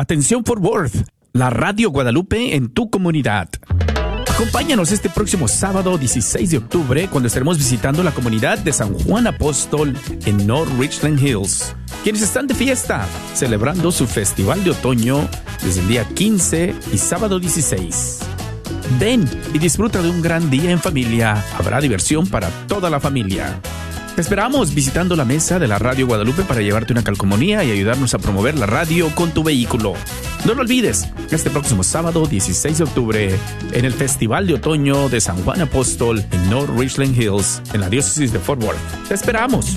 Atención 0.00 0.46
Fort 0.46 0.64
Worth, 0.64 0.94
la 1.34 1.50
Radio 1.50 1.90
Guadalupe 1.90 2.56
en 2.56 2.70
tu 2.70 2.88
comunidad. 2.88 3.50
Acompáñanos 4.32 4.92
este 4.92 5.10
próximo 5.10 5.46
sábado 5.46 5.98
16 5.98 6.52
de 6.52 6.56
octubre 6.56 7.08
cuando 7.08 7.26
estaremos 7.26 7.58
visitando 7.58 8.02
la 8.02 8.12
comunidad 8.12 8.58
de 8.60 8.72
San 8.72 8.94
Juan 8.94 9.26
Apóstol 9.26 9.94
en 10.24 10.46
North 10.46 10.70
Richland 10.78 11.22
Hills, 11.22 11.76
quienes 12.02 12.22
están 12.22 12.46
de 12.46 12.54
fiesta, 12.54 13.06
celebrando 13.34 13.92
su 13.92 14.06
festival 14.06 14.64
de 14.64 14.70
otoño 14.70 15.28
desde 15.62 15.82
el 15.82 15.88
día 15.88 16.08
15 16.08 16.74
y 16.94 16.96
sábado 16.96 17.38
16. 17.38 18.20
Ven 18.98 19.28
y 19.52 19.58
disfruta 19.58 20.00
de 20.00 20.08
un 20.08 20.22
gran 20.22 20.48
día 20.48 20.70
en 20.70 20.80
familia. 20.80 21.44
Habrá 21.58 21.78
diversión 21.78 22.26
para 22.26 22.48
toda 22.68 22.88
la 22.88 23.00
familia. 23.00 23.60
Te 24.14 24.22
esperamos 24.22 24.74
visitando 24.74 25.16
la 25.16 25.24
mesa 25.24 25.58
de 25.58 25.68
la 25.68 25.78
Radio 25.78 26.06
Guadalupe 26.06 26.42
para 26.42 26.60
llevarte 26.60 26.92
una 26.92 27.04
calcomanía 27.04 27.64
y 27.64 27.70
ayudarnos 27.70 28.12
a 28.14 28.18
promover 28.18 28.58
la 28.58 28.66
radio 28.66 29.14
con 29.14 29.30
tu 29.30 29.42
vehículo. 29.42 29.94
No 30.44 30.54
lo 30.54 30.62
olvides, 30.62 31.08
este 31.30 31.50
próximo 31.50 31.82
sábado 31.82 32.26
16 32.26 32.78
de 32.78 32.84
octubre, 32.84 33.38
en 33.72 33.84
el 33.84 33.92
Festival 33.92 34.46
de 34.46 34.54
Otoño 34.54 35.08
de 35.08 35.20
San 35.20 35.42
Juan 35.44 35.60
Apóstol 35.60 36.24
en 36.32 36.50
North 36.50 36.70
Richland 36.76 37.16
Hills, 37.16 37.62
en 37.72 37.80
la 37.80 37.88
diócesis 37.88 38.32
de 38.32 38.40
Fort 38.40 38.62
Worth. 38.62 39.08
Te 39.08 39.14
esperamos. 39.14 39.76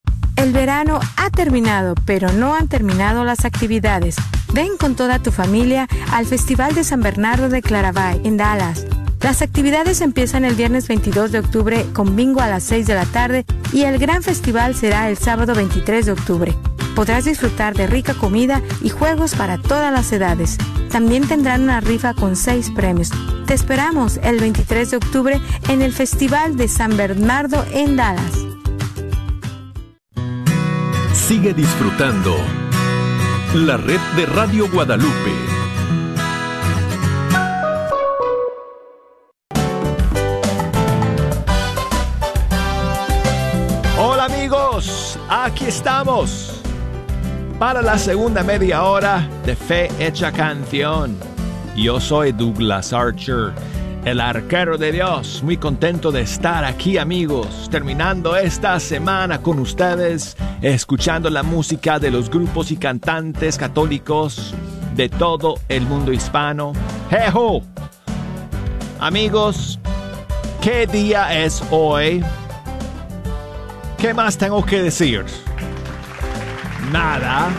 El 0.35 0.53
verano 0.53 0.99
ha 1.17 1.29
terminado, 1.29 1.95
pero 2.05 2.31
no 2.31 2.55
han 2.55 2.67
terminado 2.67 3.23
las 3.23 3.45
actividades. 3.45 4.15
Ven 4.53 4.77
con 4.77 4.95
toda 4.95 5.19
tu 5.19 5.31
familia 5.31 5.87
al 6.11 6.25
Festival 6.25 6.73
de 6.75 6.83
San 6.83 7.01
Bernardo 7.01 7.49
de 7.49 7.61
Claravay 7.61 8.21
en 8.23 8.37
Dallas. 8.37 8.85
Las 9.21 9.41
actividades 9.41 10.01
empiezan 10.01 10.45
el 10.45 10.55
viernes 10.55 10.87
22 10.87 11.31
de 11.31 11.39
octubre 11.39 11.85
con 11.93 12.15
bingo 12.15 12.41
a 12.41 12.47
las 12.47 12.63
6 12.63 12.87
de 12.87 12.95
la 12.95 13.05
tarde 13.05 13.45
y 13.71 13.83
el 13.83 13.99
gran 13.99 14.23
festival 14.23 14.75
será 14.75 15.09
el 15.09 15.17
sábado 15.17 15.53
23 15.53 16.07
de 16.07 16.11
octubre. 16.11 16.55
Podrás 16.95 17.25
disfrutar 17.25 17.75
de 17.75 17.87
rica 17.87 18.13
comida 18.15 18.61
y 18.81 18.89
juegos 18.89 19.35
para 19.35 19.59
todas 19.59 19.93
las 19.93 20.11
edades. 20.11 20.57
También 20.91 21.27
tendrán 21.27 21.61
una 21.61 21.81
rifa 21.81 22.13
con 22.13 22.35
seis 22.35 22.71
premios. 22.71 23.11
Te 23.45 23.53
esperamos 23.53 24.19
el 24.23 24.39
23 24.39 24.91
de 24.91 24.97
octubre 24.97 25.41
en 25.69 25.81
el 25.81 25.93
Festival 25.93 26.57
de 26.57 26.67
San 26.67 26.97
Bernardo 26.97 27.63
en 27.71 27.95
Dallas. 27.95 28.40
Sigue 31.31 31.53
disfrutando 31.53 32.35
la 33.53 33.77
red 33.77 34.01
de 34.17 34.25
Radio 34.25 34.69
Guadalupe. 34.69 35.31
Hola 43.97 44.25
amigos, 44.25 45.17
aquí 45.29 45.67
estamos 45.67 46.61
para 47.57 47.81
la 47.81 47.97
segunda 47.97 48.43
media 48.43 48.83
hora 48.83 49.25
de 49.45 49.55
Fe 49.55 49.89
Hecha 49.99 50.33
Canción. 50.33 51.15
Yo 51.77 52.01
soy 52.01 52.33
Douglas 52.33 52.91
Archer, 52.91 53.53
el 54.05 54.19
arquero 54.19 54.77
de 54.77 54.91
Dios, 54.91 55.41
muy 55.43 55.57
contento 55.57 56.11
de 56.11 56.21
estar 56.21 56.65
aquí 56.65 56.97
amigos, 56.97 57.69
terminando 57.69 58.35
esta 58.35 58.79
semana 58.79 59.41
con 59.41 59.59
ustedes, 59.59 60.35
escuchando 60.61 61.29
la 61.29 61.43
música 61.43 61.99
de 61.99 62.09
los 62.09 62.29
grupos 62.29 62.71
y 62.71 62.77
cantantes 62.77 63.57
católicos 63.57 64.53
de 64.95 65.09
todo 65.09 65.55
el 65.69 65.83
mundo 65.83 66.11
hispano. 66.11 66.73
¡Jejo! 67.09 67.61
Amigos, 68.99 69.79
¿qué 70.61 70.87
día 70.87 71.43
es 71.43 71.63
hoy? 71.69 72.23
¿Qué 73.97 74.13
más 74.13 74.37
tengo 74.37 74.65
que 74.65 74.81
decir? 74.81 75.25
Nada. 76.91 77.49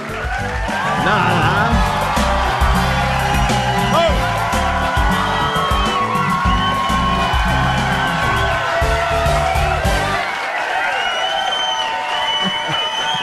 Nada. 1.05 1.92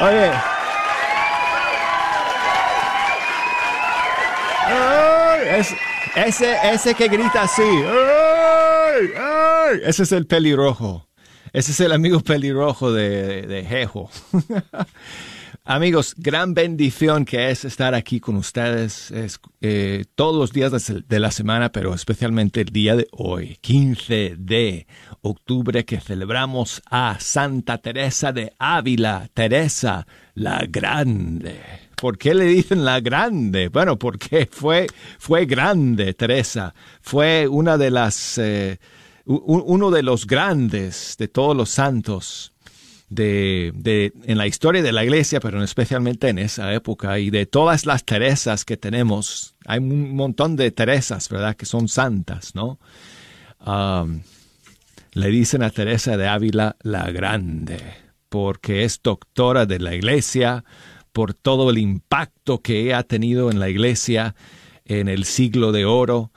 Oye. 0.01 0.31
Es- 5.59 5.75
ese, 6.15 6.55
ese 6.73 6.93
que 6.95 7.07
grita 7.07 7.43
así. 7.43 7.61
Ay, 7.63 9.07
ese 9.83 10.03
es 10.03 10.11
el 10.11 10.25
pelirrojo. 10.25 11.07
Ese 11.53 11.71
es 11.71 11.79
el 11.79 11.91
amigo 11.91 12.19
pelirrojo 12.19 12.91
de, 12.91 13.43
de 13.43 13.63
Jejo. 13.65 14.09
Amigos, 15.65 16.15
gran 16.17 16.53
bendición 16.55 17.25
que 17.25 17.51
es 17.51 17.63
estar 17.65 17.93
aquí 17.93 18.19
con 18.19 18.35
ustedes 18.37 19.11
es, 19.11 19.39
eh, 19.61 20.05
todos 20.15 20.35
los 20.35 20.51
días 20.51 20.71
de 21.07 21.19
la 21.19 21.29
semana, 21.31 21.71
pero 21.71 21.93
especialmente 21.93 22.61
el 22.61 22.69
día 22.69 22.95
de 22.95 23.07
hoy, 23.11 23.57
15 23.61 24.35
de 24.37 24.87
octubre, 25.21 25.85
que 25.85 25.99
celebramos 25.99 26.81
a 26.89 27.17
Santa 27.19 27.77
Teresa 27.77 28.31
de 28.31 28.53
Ávila, 28.59 29.29
Teresa 29.33 30.05
la 30.35 30.65
Grande. 30.69 31.89
¿Por 31.99 32.17
qué 32.17 32.33
le 32.33 32.45
dicen 32.45 32.85
la 32.85 33.01
grande? 33.01 33.67
Bueno, 33.67 33.99
porque 33.99 34.47
fue, 34.51 34.87
fue 35.17 35.45
grande 35.45 36.13
Teresa. 36.13 36.73
Fue 37.01 37.47
una 37.47 37.77
de 37.77 37.91
las, 37.91 38.37
eh, 38.37 38.79
uno 39.25 39.91
de 39.91 40.03
los 40.03 40.25
grandes 40.25 41.15
de 41.19 41.27
todos 41.27 41.57
los 41.57 41.69
santos 41.69 42.53
de, 43.09 43.71
de, 43.75 44.13
en 44.23 44.37
la 44.37 44.47
historia 44.47 44.81
de 44.81 44.91
la 44.91 45.03
iglesia, 45.03 45.39
pero 45.39 45.61
especialmente 45.61 46.29
en 46.29 46.39
esa 46.39 46.73
época. 46.73 47.19
Y 47.19 47.31
de 47.31 47.45
todas 47.45 47.85
las 47.85 48.05
Teresas 48.05 48.63
que 48.63 48.77
tenemos, 48.77 49.55
hay 49.65 49.79
un 49.79 50.15
montón 50.15 50.55
de 50.55 50.71
Teresas, 50.71 51.27
¿verdad? 51.27 51.57
Que 51.57 51.65
son 51.65 51.89
santas, 51.89 52.55
¿no? 52.55 52.79
Um, 53.65 54.21
le 55.13 55.29
dicen 55.29 55.63
a 55.63 55.69
Teresa 55.69 56.17
de 56.17 56.27
Ávila 56.27 56.77
la 56.81 57.09
Grande, 57.11 57.79
porque 58.29 58.83
es 58.83 59.01
doctora 59.01 59.65
de 59.65 59.79
la 59.79 59.95
iglesia, 59.95 60.63
por 61.11 61.33
todo 61.33 61.69
el 61.71 61.77
impacto 61.77 62.61
que 62.61 62.93
ha 62.93 63.03
tenido 63.03 63.51
en 63.51 63.59
la 63.59 63.69
iglesia 63.69 64.35
en 64.85 65.07
el 65.07 65.25
siglo 65.25 65.71
de 65.71 65.85
oro, 65.85 66.31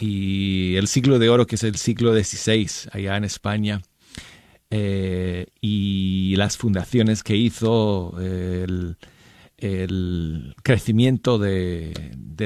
y 0.00 0.76
el 0.76 0.88
siglo 0.88 1.18
de 1.18 1.28
oro 1.28 1.46
que 1.46 1.56
es 1.56 1.62
el 1.64 1.76
siglo 1.76 2.14
XVI 2.14 2.68
allá 2.92 3.16
en 3.16 3.24
España, 3.24 3.82
eh, 4.70 5.46
y 5.60 6.36
las 6.36 6.56
fundaciones 6.56 7.22
que 7.22 7.36
hizo, 7.36 8.16
el, 8.20 8.96
crecimiento 10.62 11.38
de 11.38 11.92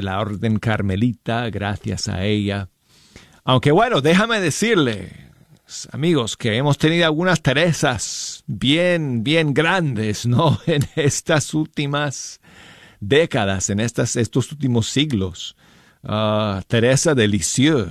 la 0.02 0.18
orden 0.18 0.58
carmelita 0.58 1.48
gracias 1.50 2.08
a 2.08 2.24
ella. 2.24 2.70
Aunque 3.44 3.70
bueno, 3.72 4.00
déjame 4.00 4.40
decirle, 4.40 5.23
amigos, 5.92 6.36
que 6.36 6.56
hemos 6.56 6.78
tenido 6.78 7.06
algunas 7.06 7.42
Teresas 7.42 8.44
bien, 8.46 9.24
bien 9.24 9.54
grandes, 9.54 10.26
¿no? 10.26 10.58
En 10.66 10.86
estas 10.96 11.54
últimas 11.54 12.40
décadas, 13.00 13.70
en 13.70 13.80
estas, 13.80 14.16
estos 14.16 14.52
últimos 14.52 14.88
siglos. 14.88 15.56
Ah, 16.02 16.62
Teresa 16.66 17.14
de 17.14 17.28
Lisieux, 17.28 17.88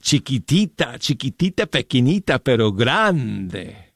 chiquitita, 0.00 0.98
chiquitita, 0.98 1.66
pequeñita, 1.66 2.38
pero 2.38 2.72
grande. 2.72 3.92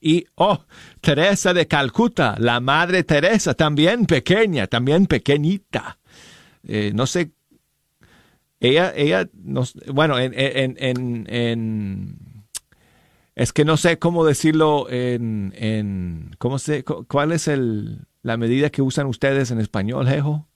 Y, 0.00 0.26
oh, 0.34 0.64
Teresa 1.00 1.54
de 1.54 1.66
Calcuta, 1.66 2.36
la 2.38 2.60
madre 2.60 3.04
Teresa, 3.04 3.54
también 3.54 4.06
pequeña, 4.06 4.66
también 4.66 5.06
pequeñita. 5.06 5.98
Eh, 6.64 6.92
no 6.94 7.06
sé 7.06 7.32
ella, 8.62 8.92
ella, 8.94 9.28
bueno, 9.92 10.18
en, 10.18 10.36
es 13.34 13.52
que 13.52 13.64
no 13.64 13.76
sé 13.76 13.98
cómo 13.98 14.24
decirlo 14.24 14.86
en, 14.88 16.36
¿cómo 16.38 16.60
se, 16.60 16.84
cuál 16.84 17.32
es 17.32 17.48
el, 17.48 18.06
la 18.22 18.36
medida 18.36 18.70
que 18.70 18.80
usan 18.80 19.08
ustedes 19.08 19.50
en 19.50 19.58
español, 19.58 20.08
Jejo? 20.08 20.46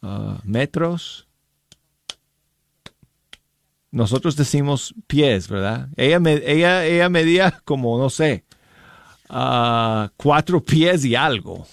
Uh, 0.00 0.34
metros. 0.44 1.26
Nosotros 3.90 4.36
decimos 4.36 4.94
pies, 5.08 5.48
¿verdad? 5.48 5.88
Ella, 5.96 6.20
ella, 6.24 6.86
ella 6.86 7.08
medía 7.08 7.60
como, 7.64 7.98
no 7.98 8.10
sé, 8.10 8.44
uh, 9.28 10.06
cuatro 10.16 10.62
pies 10.62 11.04
y 11.04 11.16
algo. 11.16 11.66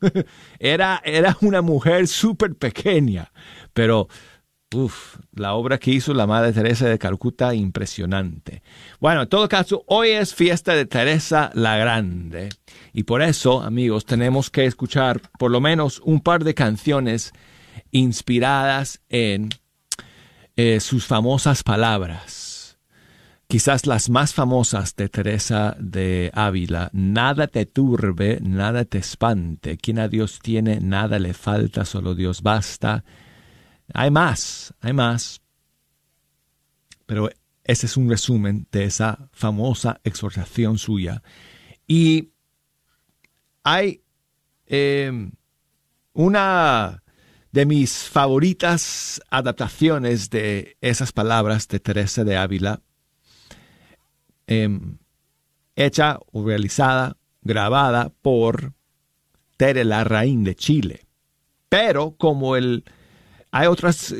era, 0.60 1.02
era 1.04 1.36
una 1.40 1.62
mujer 1.62 2.06
súper 2.06 2.54
pequeña, 2.54 3.32
pero 3.72 4.08
Uf, 4.74 5.18
la 5.34 5.54
obra 5.54 5.78
que 5.78 5.92
hizo 5.92 6.12
la 6.14 6.26
Madre 6.26 6.52
Teresa 6.52 6.88
de 6.88 6.98
Calcuta, 6.98 7.54
impresionante. 7.54 8.62
Bueno, 8.98 9.22
en 9.22 9.28
todo 9.28 9.48
caso, 9.48 9.84
hoy 9.86 10.08
es 10.08 10.34
fiesta 10.34 10.74
de 10.74 10.84
Teresa 10.84 11.52
la 11.54 11.76
Grande. 11.76 12.48
Y 12.92 13.04
por 13.04 13.22
eso, 13.22 13.62
amigos, 13.62 14.04
tenemos 14.04 14.50
que 14.50 14.66
escuchar 14.66 15.20
por 15.38 15.52
lo 15.52 15.60
menos 15.60 16.00
un 16.04 16.20
par 16.20 16.42
de 16.42 16.54
canciones 16.54 17.32
inspiradas 17.92 19.00
en 19.08 19.50
eh, 20.56 20.80
sus 20.80 21.06
famosas 21.06 21.62
palabras. 21.62 22.78
Quizás 23.46 23.86
las 23.86 24.10
más 24.10 24.34
famosas 24.34 24.96
de 24.96 25.08
Teresa 25.08 25.76
de 25.78 26.32
Ávila. 26.34 26.90
Nada 26.92 27.46
te 27.46 27.66
turbe, 27.66 28.40
nada 28.42 28.84
te 28.84 28.98
espante. 28.98 29.76
Quien 29.76 30.00
a 30.00 30.08
Dios 30.08 30.40
tiene, 30.42 30.80
nada 30.80 31.20
le 31.20 31.32
falta, 31.32 31.84
solo 31.84 32.16
Dios 32.16 32.42
basta. 32.42 33.04
Hay 33.92 34.10
más, 34.10 34.74
hay 34.80 34.92
más. 34.92 35.40
Pero 37.06 37.28
ese 37.64 37.86
es 37.86 37.96
un 37.96 38.08
resumen 38.08 38.66
de 38.70 38.84
esa 38.84 39.28
famosa 39.32 40.00
exhortación 40.04 40.78
suya. 40.78 41.22
Y 41.86 42.30
hay 43.62 44.02
eh, 44.66 45.30
una 46.12 47.02
de 47.52 47.66
mis 47.66 48.08
favoritas 48.08 49.20
adaptaciones 49.30 50.28
de 50.30 50.76
esas 50.80 51.12
palabras 51.12 51.68
de 51.68 51.80
Teresa 51.80 52.24
de 52.24 52.36
Ávila, 52.36 52.82
eh, 54.46 54.68
hecha 55.76 56.18
o 56.32 56.44
realizada, 56.44 57.16
grabada 57.42 58.12
por 58.22 58.72
Tere 59.56 59.84
Larraín 59.84 60.44
de 60.44 60.54
Chile. 60.56 61.06
Pero 61.68 62.16
como 62.16 62.56
el 62.56 62.84
hay 63.56 63.68
otras, 63.68 64.12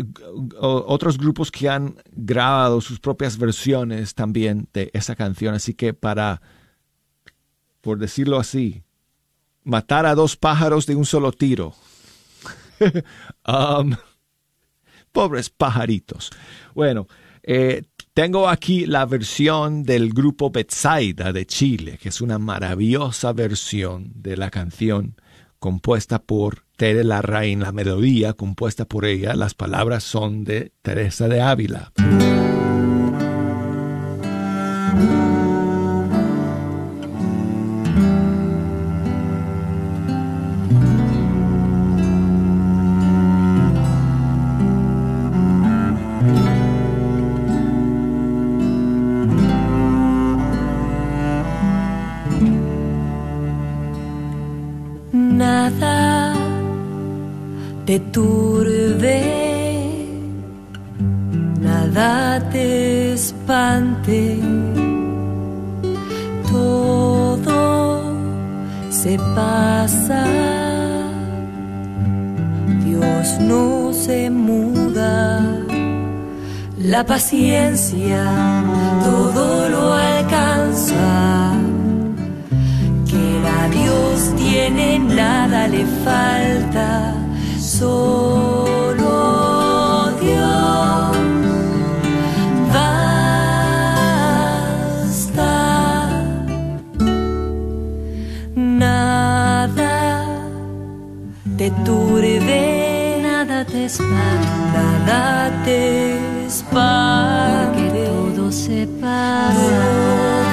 otros 0.61 1.19
grupos 1.19 1.51
que 1.51 1.69
han 1.69 1.97
grabado 2.13 2.81
sus 2.81 3.01
propias 3.01 3.37
versiones 3.37 4.15
también 4.15 4.69
de 4.73 4.93
esa 4.95 5.17
canción, 5.17 5.57
así 5.57 5.75
que 5.75 5.93
para, 5.93 6.41
por 7.81 7.99
decirlo 7.99 8.39
así, 8.39 8.85
matar 9.65 10.07
a 10.07 10.15
dos 10.15 10.37
pájaros 10.37 10.87
de 10.87 10.95
un 10.95 11.05
solo 11.05 11.33
tiro. 11.33 11.75
um, 13.49 13.97
pobres 15.11 15.51
pajaritos. 15.51 16.31
Bueno, 16.73 17.09
eh, 17.43 17.83
tengo 18.13 18.49
aquí 18.49 18.87
la 18.87 19.05
versión 19.05 19.83
del 19.83 20.13
grupo 20.13 20.51
Betsaida 20.51 21.33
de 21.33 21.45
Chile, 21.45 21.99
que 22.01 22.11
es 22.11 22.21
una 22.21 22.39
maravillosa 22.39 23.33
versión 23.33 24.13
de 24.15 24.37
la 24.37 24.53
canción 24.53 25.17
compuesta 25.59 26.23
por 26.23 26.64
Tere 26.77 27.05
Larraín, 27.05 27.61
la 27.61 27.73
melodía 27.73 28.33
compuesta 28.33 28.85
por 28.85 29.05
ella, 29.05 29.35
las 29.35 29.55
palabras 29.55 30.03
son 30.05 30.45
de 30.45 30.73
Teresa 30.83 31.29
de 31.29 31.41
Ávila. 31.41 31.93
Te 57.87 58.01
turbe, 58.01 59.23
nada 61.61 62.41
te 62.51 63.13
espante, 63.13 64.39
todo 66.51 68.03
se 68.91 69.19
pasa, 69.35 70.25
Dios 72.85 73.39
no 73.41 73.93
se 73.93 74.31
muda, 74.31 75.43
la 76.79 77.05
paciencia 77.05 78.25
todo 79.05 79.69
lo 79.69 79.93
alcanza. 79.93 81.53
Que 83.11 83.49
a 83.61 83.69
Dios 83.69 84.35
tiene, 84.37 84.99
nada 84.99 85.69
le 85.69 85.85
falta, 86.05 87.14
solo 87.85 89.15
Dios. 90.21 91.17
Nada 98.57 99.69
te 101.57 101.67
nada 103.23 103.65
te 103.65 103.85
espanta, 103.85 104.83
nada 105.07 105.51
te. 105.65 106.15
Que 107.75 107.87
todo 107.91 108.51
se 108.51 108.87
pasa, 109.01 110.44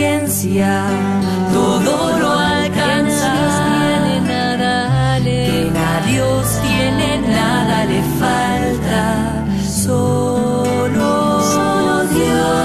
la 0.00 0.20
paciencia 0.20 0.86
todo 1.52 2.18
lo 2.18 2.30
alcanza. 2.32 3.32
Tiene 4.02 4.20
nada 4.20 5.18
que 5.22 5.70
a 5.76 6.06
Dios 6.06 6.46
tiene 6.62 7.20
nada 7.28 7.84
le 7.84 8.02
falta, 8.18 9.44
solo, 9.68 11.42
solo 11.42 12.04
Dios. 12.14 12.60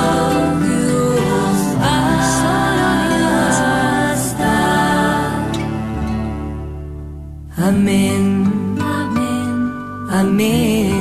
Amén. 7.57 8.45
Amén. 8.79 10.09
Amén. 10.11 10.94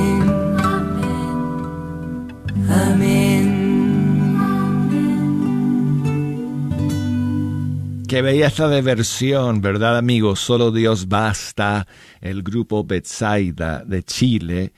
Qué 8.15 8.21
belleza 8.21 8.69
de 8.69 8.81
versión, 8.81 9.59
¿verdad 9.59 9.97
amigos? 9.97 10.39
Solo 10.39 10.71
Dios 10.71 11.09
basta, 11.09 11.85
el 12.21 12.43
grupo 12.43 12.85
Betsaida 12.85 13.83
de 13.83 14.03
Chile, 14.03 14.71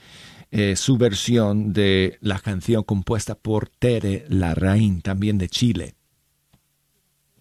eh, 0.50 0.74
su 0.74 0.98
versión 0.98 1.72
de 1.72 2.18
la 2.20 2.40
canción 2.40 2.82
compuesta 2.82 3.36
por 3.36 3.68
Tere 3.68 4.24
Larraín, 4.28 5.02
también 5.02 5.38
de 5.38 5.48
Chile. 5.48 5.94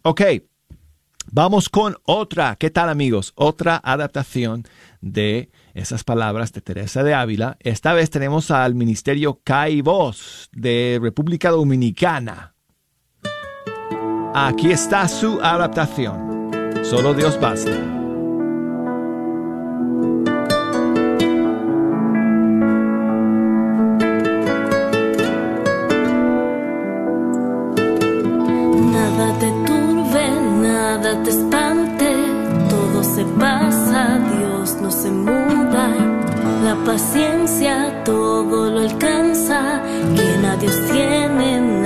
Ok, 0.03 0.21
vamos 1.31 1.67
con 1.67 1.95
otra, 2.03 2.57
¿qué 2.57 2.69
tal 2.69 2.89
amigos? 2.89 3.33
Otra 3.33 3.81
adaptación 3.83 4.65
de 5.01 5.49
esas 5.73 6.03
palabras 6.03 6.53
de 6.53 6.61
Teresa 6.61 7.01
de 7.01 7.15
Ávila. 7.15 7.57
Esta 7.59 7.93
vez 7.93 8.11
tenemos 8.11 8.51
al 8.51 8.75
Ministerio 8.75 9.41
Cai 9.43 9.81
Voz 9.81 10.47
de 10.51 10.99
República 11.01 11.49
Dominicana. 11.49 12.53
Aquí 14.39 14.71
está 14.71 15.07
su 15.07 15.39
adaptación. 15.41 16.51
Solo 16.83 17.15
Dios 17.15 17.39
basta. 17.41 17.71
Nada 28.91 29.39
te 29.39 29.51
turbe, 29.65 30.29
nada 30.61 31.23
te 31.23 31.29
espante, 31.31 32.15
todo 32.69 33.03
se 33.03 33.25
pasa, 33.39 34.19
Dios 34.37 34.77
no 34.79 34.91
se 34.91 35.09
muda. 35.09 35.95
La 36.63 36.75
paciencia 36.85 38.03
todo 38.05 38.69
lo 38.69 38.81
alcanza, 38.81 39.81
quien 40.15 40.45
a 40.45 40.55
Dios 40.57 40.79
tiene 40.91 41.76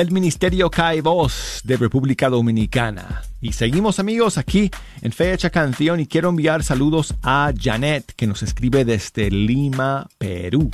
el 0.00 0.10
Ministerio 0.12 0.70
Cae 0.70 1.02
Voz 1.02 1.60
de 1.62 1.76
República 1.76 2.30
Dominicana. 2.30 3.22
Y 3.40 3.52
seguimos 3.52 3.98
amigos 3.98 4.38
aquí 4.38 4.70
en 5.02 5.12
Fecha 5.12 5.50
Canción 5.50 6.00
y 6.00 6.06
quiero 6.06 6.30
enviar 6.30 6.64
saludos 6.64 7.14
a 7.22 7.52
Janet 7.58 8.12
que 8.16 8.26
nos 8.26 8.42
escribe 8.42 8.84
desde 8.84 9.30
Lima, 9.30 10.08
Perú. 10.16 10.70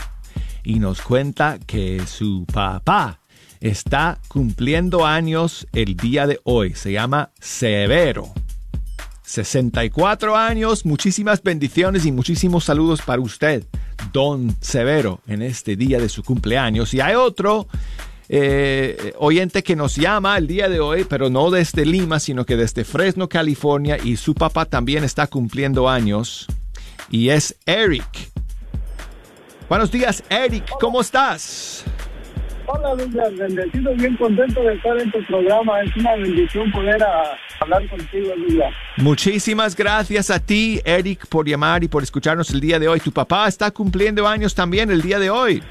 Y 0.63 0.79
nos 0.79 1.03
cuenta 1.03 1.59
que 1.67 2.07
su 2.07 2.47
papá 2.53 3.19
está 3.61 4.19
cumpliendo 4.29 5.05
años 5.05 5.67
el 5.73 5.97
día 5.97 6.27
de 6.27 6.41
hoy. 6.45 6.75
Se 6.75 6.93
llama 6.93 7.31
Severo. 7.41 8.33
64 9.25 10.37
años, 10.37 10.87
muchísimas 10.87 11.43
bendiciones 11.43 12.07
y 12.07 12.13
muchísimos 12.13 12.65
saludos 12.65 13.03
para 13.03 13.21
usted, 13.21 13.65
don 14.13 14.57
Severo, 14.61 15.21
en 15.27 15.43
este 15.43 15.75
día 15.75 15.99
de 15.99 16.09
su 16.09 16.23
cumpleaños. 16.23 16.95
Y 16.95 17.01
hay 17.01 17.17
otro 17.17 17.67
eh, 18.29 19.13
oyente 19.19 19.63
que 19.63 19.77
nos 19.77 19.97
llama 19.97 20.37
el 20.37 20.47
día 20.47 20.69
de 20.69 20.81
hoy, 20.81 21.05
pero 21.09 21.31
no 21.31 21.51
desde 21.51 21.87
Lima, 21.87 22.21
sino 22.21 22.45
que 22.45 22.57
desde 22.57 22.85
Fresno, 22.85 23.29
California, 23.29 23.99
y 24.03 24.17
su 24.17 24.35
papá 24.35 24.65
también 24.65 25.05
está 25.05 25.27
cumpliendo 25.27 25.89
años, 25.89 26.47
y 27.11 27.29
es 27.29 27.57
Eric. 27.67 28.07
Buenos 29.69 29.91
días, 29.91 30.23
Eric, 30.31 30.65
¿cómo 30.81 31.01
estás? 31.01 31.85
Hola, 32.69 32.97
Douglas, 32.97 33.37
bendecido, 33.37 33.95
bien 33.95 34.17
contento 34.17 34.61
de 34.61 34.75
estar 34.75 34.99
en 35.01 35.11
tu 35.13 35.25
programa. 35.27 35.81
Es 35.83 35.97
una 35.97 36.17
bendición 36.17 36.73
poder 36.73 37.01
ah, 37.01 37.37
hablar 37.61 37.89
contigo, 37.89 38.29
Douglas. 38.37 38.75
Muchísimas 38.97 39.77
gracias 39.77 40.31
a 40.31 40.41
ti, 40.41 40.81
Eric, 40.85 41.27
por 41.29 41.49
llamar 41.49 41.85
y 41.85 41.89
por 41.89 42.03
escucharnos 42.03 42.51
el 42.51 42.61
día 42.61 42.81
de 42.81 42.89
hoy. 42.89 42.99
Tu 42.99 43.13
papá 43.13 43.47
está 43.47 43.71
cumpliendo 43.71 44.27
años 44.27 44.55
también 44.55 44.91
el 44.91 45.01
día 45.01 45.21
de 45.21 45.31
hoy. 45.31 45.63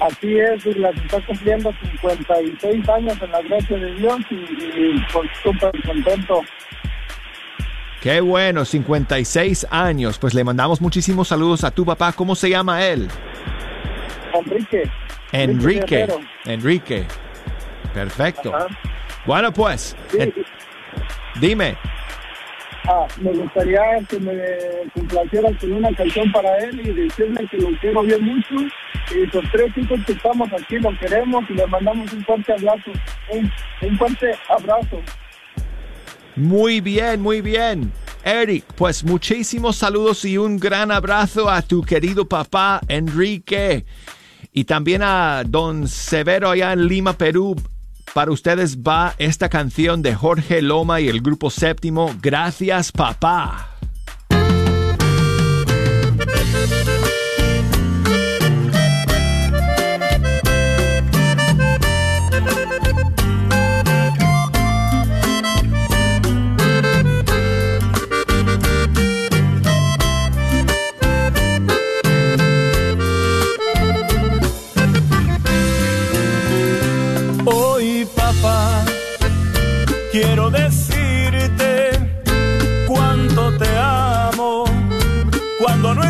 Así 0.00 0.38
es, 0.38 0.62
Douglas, 0.64 0.94
está 0.96 1.20
cumpliendo 1.24 1.72
56 2.00 2.88
años 2.88 3.16
en 3.22 3.30
la 3.32 3.40
gracia 3.42 3.76
de 3.78 3.94
Dios 3.94 4.18
y, 4.30 4.34
y 4.34 5.04
pues, 5.12 5.30
súper 5.42 5.72
contento. 5.82 6.42
Qué 8.00 8.20
bueno, 8.20 8.64
56 8.64 9.66
años. 9.70 10.18
Pues 10.18 10.34
le 10.34 10.44
mandamos 10.44 10.80
muchísimos 10.80 11.28
saludos 11.28 11.64
a 11.64 11.70
tu 11.70 11.84
papá. 11.84 12.12
¿Cómo 12.12 12.34
se 12.34 12.50
llama 12.50 12.84
él? 12.84 13.08
Enrique. 14.34 14.90
Enrique. 15.32 16.06
Enrique. 16.44 17.06
Perfecto. 17.94 18.54
Ajá. 18.54 18.66
Bueno, 19.26 19.52
pues, 19.52 19.96
eh, 20.16 20.32
dime. 21.40 21.76
Ah, 22.88 23.06
me 23.20 23.32
gustaría 23.32 23.82
que 24.08 24.20
me 24.20 24.32
complacieras 25.06 25.52
con 25.60 25.72
una 25.72 25.92
canción 25.94 26.30
para 26.32 26.56
él 26.58 26.80
y 26.80 26.92
decirle 26.92 27.46
que 27.50 27.58
lo 27.58 27.68
quiero 27.80 28.02
bien 28.02 28.24
mucho. 28.24 28.54
Y 29.14 29.26
los 29.26 29.44
tres 29.52 29.76
hijos 29.76 30.00
que 30.06 30.12
estamos 30.12 30.48
aquí 30.52 30.78
lo 30.78 30.96
queremos 30.98 31.44
y 31.48 31.54
le 31.54 31.66
mandamos 31.66 32.12
un 32.12 32.24
fuerte 32.24 32.52
abrazo. 32.52 32.90
Un, 33.30 33.52
un 33.82 33.98
fuerte 33.98 34.32
abrazo. 34.48 35.00
Muy 36.34 36.80
bien, 36.80 37.20
muy 37.20 37.40
bien. 37.40 37.92
Eric, 38.24 38.64
pues 38.74 39.04
muchísimos 39.04 39.76
saludos 39.76 40.24
y 40.24 40.36
un 40.36 40.58
gran 40.58 40.90
abrazo 40.90 41.48
a 41.48 41.62
tu 41.62 41.82
querido 41.82 42.28
papá 42.28 42.80
Enrique. 42.88 43.84
Y 44.52 44.64
también 44.64 45.02
a 45.02 45.44
don 45.46 45.86
Severo 45.86 46.50
allá 46.50 46.72
en 46.72 46.88
Lima, 46.88 47.12
Perú. 47.12 47.54
Para 48.14 48.32
ustedes 48.32 48.78
va 48.78 49.14
esta 49.18 49.48
canción 49.48 50.02
de 50.02 50.14
Jorge 50.14 50.62
Loma 50.62 51.00
y 51.00 51.08
el 51.08 51.20
grupo 51.20 51.50
séptimo. 51.50 52.14
Gracias, 52.20 52.90
papá. 52.90 53.75
thank 56.68 56.88
you. 56.88 57.05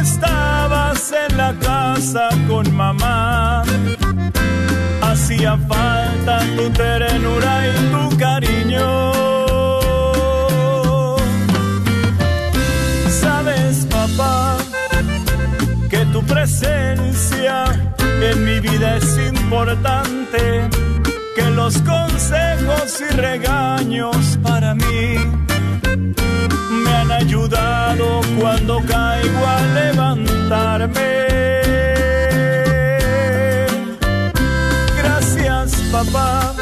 Estabas 0.07 1.13
en 1.13 1.37
la 1.37 1.53
casa 1.59 2.29
con 2.49 2.65
mamá, 2.75 3.65
hacía 5.03 5.57
falta 5.69 6.35
tu 6.57 6.71
ternura 6.71 7.53
y 7.69 7.73
tu 7.93 8.17
cariño. 8.17 8.87
Sabes, 13.23 13.87
papá, 13.97 14.57
que 15.91 16.01
tu 16.13 16.21
presencia 16.25 17.65
en 18.31 18.45
mi 18.45 18.61
vida 18.61 18.97
es 18.97 19.11
importante, 19.35 20.69
que 21.37 21.47
los 21.51 21.75
consejos 21.83 22.89
y 23.01 23.09
regaños 23.17 24.39
para 24.43 24.75
mí 24.75 25.47
me 26.84 26.91
han 26.93 27.11
ayudado 27.11 28.20
cuando 28.39 28.80
caigo 28.80 29.47
a 29.47 29.61
levantarme. 29.80 31.11
Gracias 34.99 35.74
papá 35.93 36.55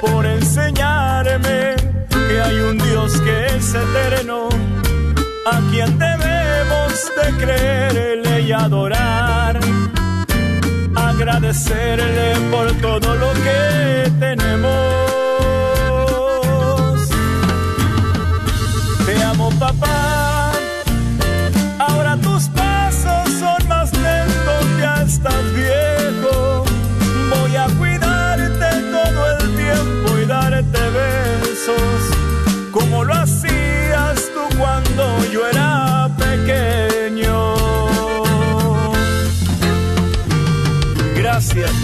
por 0.00 0.26
enseñarme 0.26 1.76
que 2.10 2.40
hay 2.40 2.56
un 2.56 2.78
Dios 2.78 3.20
que 3.20 3.46
es 3.56 3.74
eterno 3.74 4.48
a 5.46 5.60
quien 5.70 5.98
debemos 5.98 7.12
de 7.16 7.44
creerle 7.44 8.40
y 8.42 8.52
adorar. 8.52 9.60
Agradecerle 10.94 12.34
por 12.50 12.72
todo 12.80 13.14
lo 13.14 13.32
que 13.34 14.10
tenemos. 14.18 14.85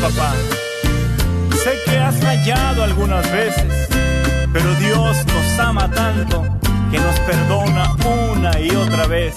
Papá. 0.03 0.35
Sé 1.63 1.79
que 1.85 1.97
has 1.97 2.17
fallado 2.17 2.83
algunas 2.83 3.31
veces, 3.31 3.89
pero 4.53 4.75
Dios 4.75 5.17
nos 5.27 5.59
ama 5.61 5.89
tanto 5.89 6.43
que 6.91 6.99
nos 6.99 7.19
perdona 7.21 7.95
una 8.35 8.59
y 8.59 8.75
otra 8.75 9.07
vez. 9.07 9.35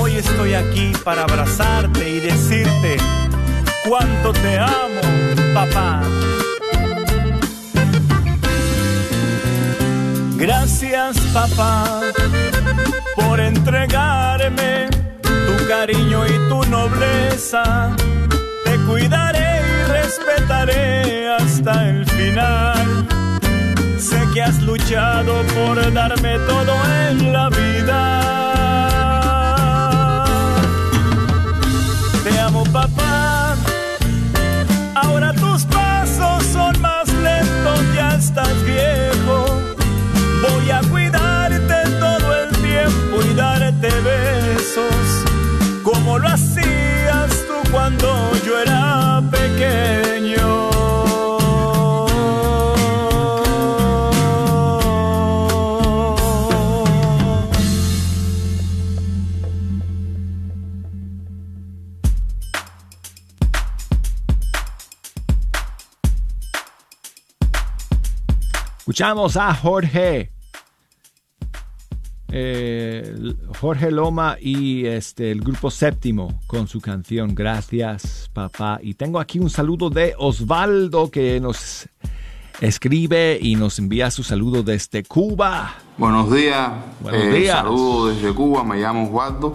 Hoy 0.00 0.16
estoy 0.16 0.54
aquí 0.54 0.92
para 1.04 1.22
abrazarte 1.22 2.10
y 2.10 2.18
decirte 2.18 2.96
cuánto 3.88 4.32
te 4.32 4.58
amo, 4.58 5.02
papá. 5.54 6.02
Gracias 10.36 11.16
papá 11.32 12.00
por 13.14 13.38
entregarme 13.38 14.88
tu 15.22 15.68
cariño 15.68 16.26
y 16.26 16.48
tu 16.48 16.64
nobleza. 16.64 17.94
Cuidaré 18.94 19.60
y 19.60 19.90
respetaré 19.90 21.28
hasta 21.28 21.88
el 21.88 22.06
final. 22.06 22.86
Sé 23.98 24.20
que 24.32 24.40
has 24.40 24.62
luchado 24.62 25.42
por 25.56 25.92
darme 25.92 26.38
todo 26.46 26.72
en 27.08 27.32
la 27.32 27.48
vida. 27.48 28.00
Te 32.22 32.38
amo 32.38 32.62
papá. 32.72 33.56
Ahora 34.94 35.32
tus 35.32 35.64
pasos 35.64 36.44
son 36.52 36.80
más 36.80 37.08
lentos, 37.14 37.80
ya 37.96 38.14
estás 38.14 38.54
viejo. 38.64 39.60
Voy 40.40 40.70
a 40.70 40.80
cuidarte 40.88 41.78
todo 41.98 42.26
el 42.42 42.48
tiempo 42.62 43.14
y 43.28 43.34
darte 43.34 43.88
besos, 43.88 45.24
como 45.82 46.16
lo 46.20 46.28
hacías 46.28 47.30
tú 47.48 47.70
cuando 47.72 48.30
yo 48.46 48.60
era 48.60 48.83
Escuchamos 68.94 69.36
a 69.36 69.52
Jorge 69.52 70.33
eh, 72.36 73.14
Jorge 73.60 73.92
Loma 73.92 74.36
y 74.40 74.86
este 74.86 75.30
el 75.30 75.40
grupo 75.40 75.70
séptimo 75.70 76.40
con 76.48 76.66
su 76.66 76.80
canción 76.80 77.32
Gracias 77.32 78.28
papá 78.32 78.80
y 78.82 78.94
tengo 78.94 79.20
aquí 79.20 79.38
un 79.38 79.50
saludo 79.50 79.88
de 79.88 80.14
Osvaldo 80.18 81.10
que 81.12 81.38
nos 81.38 81.88
escribe 82.60 83.38
y 83.40 83.54
nos 83.54 83.78
envía 83.78 84.10
su 84.10 84.22
saludo 84.24 84.62
desde 84.64 85.04
Cuba 85.04 85.74
Buenos 85.96 86.32
días. 86.34 86.70
Buenos 87.00 87.22
Eh, 87.22 87.30
días. 87.38 87.56
Saludos 87.58 88.16
desde 88.16 88.34
Cuba, 88.34 88.64
me 88.64 88.78
llamo 88.78 89.04
Osvaldo. 89.08 89.52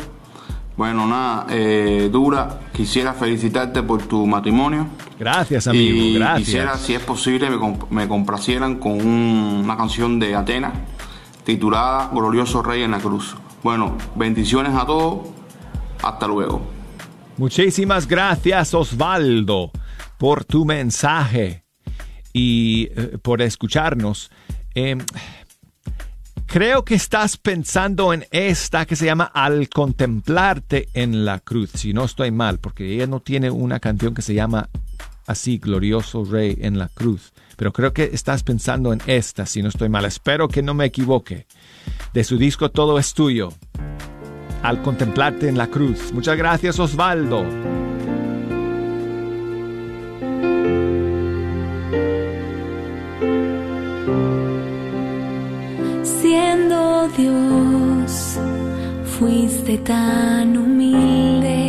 Bueno, 0.78 1.06
nada, 1.06 1.48
eh, 1.50 2.08
Dura, 2.10 2.62
quisiera 2.74 3.14
felicitarte 3.14 3.84
por 3.84 4.02
tu 4.04 4.26
matrimonio. 4.26 4.88
gracias 5.20 5.68
amigo 5.68 5.98
y 5.98 6.14
gracias 6.14 6.46
quisiera, 6.46 6.78
si 6.78 6.94
es 6.94 7.02
posible, 7.02 7.50
me, 7.50 7.58
comp- 7.58 7.90
me 7.90 8.08
complacieran 8.08 8.76
con 8.80 8.94
un- 8.94 9.62
una 9.66 9.76
canción 9.76 10.18
de 10.18 10.34
Atenas 10.36 10.72
titulada 11.50 12.12
Glorioso 12.14 12.62
Rey 12.62 12.84
en 12.84 12.92
la 12.92 13.00
Cruz. 13.00 13.36
Bueno, 13.64 13.98
bendiciones 14.14 14.76
a 14.76 14.86
todos. 14.86 15.30
Hasta 16.04 16.28
luego. 16.28 16.62
Muchísimas 17.38 18.08
gracias 18.08 18.76
Osvaldo 18.76 19.72
por 20.20 20.46
tu 20.46 20.64
mensaje 20.64 21.64
y 22.34 22.90
eh, 22.96 23.18
por 23.20 23.42
escucharnos. 23.42 24.30
Eh, 24.76 24.96
creo 26.46 26.86
que 26.86 26.94
estás 26.94 27.38
pensando 27.38 28.14
en 28.14 28.28
esta 28.30 28.86
que 28.86 28.96
se 28.96 29.06
llama 29.06 29.24
Al 29.24 29.70
contemplarte 29.70 30.88
en 30.94 31.26
la 31.26 31.40
cruz, 31.40 31.72
si 31.74 31.94
no 31.94 32.06
estoy 32.06 32.30
mal, 32.30 32.60
porque 32.60 32.94
ella 32.94 33.08
no 33.08 33.22
tiene 33.22 33.50
una 33.50 33.80
canción 33.80 34.14
que 34.14 34.22
se 34.22 34.36
llama 34.36 34.70
así, 35.26 35.58
Glorioso 35.58 36.26
Rey 36.26 36.60
en 36.62 36.78
la 36.78 36.90
cruz. 36.90 37.34
Pero 37.60 37.74
creo 37.74 37.92
que 37.92 38.10
estás 38.14 38.42
pensando 38.42 38.94
en 38.94 39.02
esta, 39.06 39.46
si 39.46 39.62
no 39.62 39.68
estoy 39.68 39.90
mal. 39.90 40.06
Espero 40.06 40.48
que 40.48 40.64
no 40.64 40.74
me 40.74 40.86
equivoque. 40.86 41.46
De 42.14 42.24
su 42.24 42.38
disco 42.38 42.72
Todo 42.72 42.98
es 42.98 43.14
tuyo 43.14 43.50
al 44.64 44.82
contemplarte 44.82 45.50
en 45.50 45.58
la 45.58 45.68
cruz. 45.68 46.14
Muchas 46.14 46.38
gracias 46.38 46.80
Osvaldo. 46.80 47.44
Siendo 56.02 57.10
Dios, 57.18 58.40
fuiste 59.20 59.80
tan 59.80 60.56
humilde, 60.56 61.69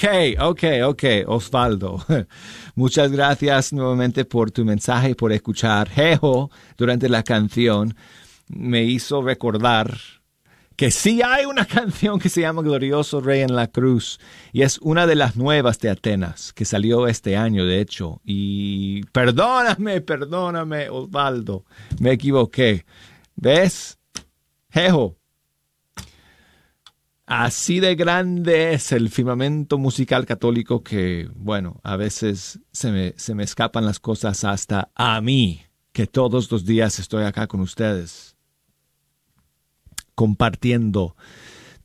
Ok, 0.00 0.38
ok, 0.40 0.64
ok, 0.86 1.04
Osvaldo. 1.26 2.02
Muchas 2.74 3.12
gracias 3.12 3.70
nuevamente 3.74 4.24
por 4.24 4.50
tu 4.50 4.64
mensaje 4.64 5.10
y 5.10 5.14
por 5.14 5.30
escuchar. 5.30 5.90
Jeho, 5.90 6.50
durante 6.78 7.10
la 7.10 7.22
canción, 7.22 7.94
me 8.48 8.82
hizo 8.84 9.20
recordar 9.20 9.94
que 10.74 10.90
sí 10.90 11.20
hay 11.20 11.44
una 11.44 11.66
canción 11.66 12.18
que 12.18 12.30
se 12.30 12.40
llama 12.40 12.62
Glorioso 12.62 13.20
Rey 13.20 13.42
en 13.42 13.54
la 13.54 13.66
Cruz 13.66 14.18
y 14.54 14.62
es 14.62 14.78
una 14.78 15.06
de 15.06 15.16
las 15.16 15.36
nuevas 15.36 15.78
de 15.80 15.90
Atenas 15.90 16.54
que 16.54 16.64
salió 16.64 17.06
este 17.06 17.36
año, 17.36 17.66
de 17.66 17.82
hecho. 17.82 18.22
Y 18.24 19.02
perdóname, 19.12 20.00
perdóname, 20.00 20.88
Osvaldo, 20.88 21.66
me 21.98 22.12
equivoqué. 22.12 22.86
¿Ves? 23.36 23.98
Jejo. 24.70 25.19
Así 27.32 27.78
de 27.78 27.94
grande 27.94 28.72
es 28.72 28.90
el 28.90 29.08
firmamento 29.08 29.78
musical 29.78 30.26
católico 30.26 30.82
que, 30.82 31.30
bueno, 31.36 31.78
a 31.84 31.94
veces 31.94 32.58
se 32.72 32.90
me, 32.90 33.14
se 33.16 33.36
me 33.36 33.44
escapan 33.44 33.86
las 33.86 34.00
cosas 34.00 34.42
hasta 34.42 34.90
a 34.96 35.20
mí, 35.20 35.62
que 35.92 36.08
todos 36.08 36.50
los 36.50 36.66
días 36.66 36.98
estoy 36.98 37.22
acá 37.22 37.46
con 37.46 37.60
ustedes, 37.60 38.36
compartiendo 40.16 41.14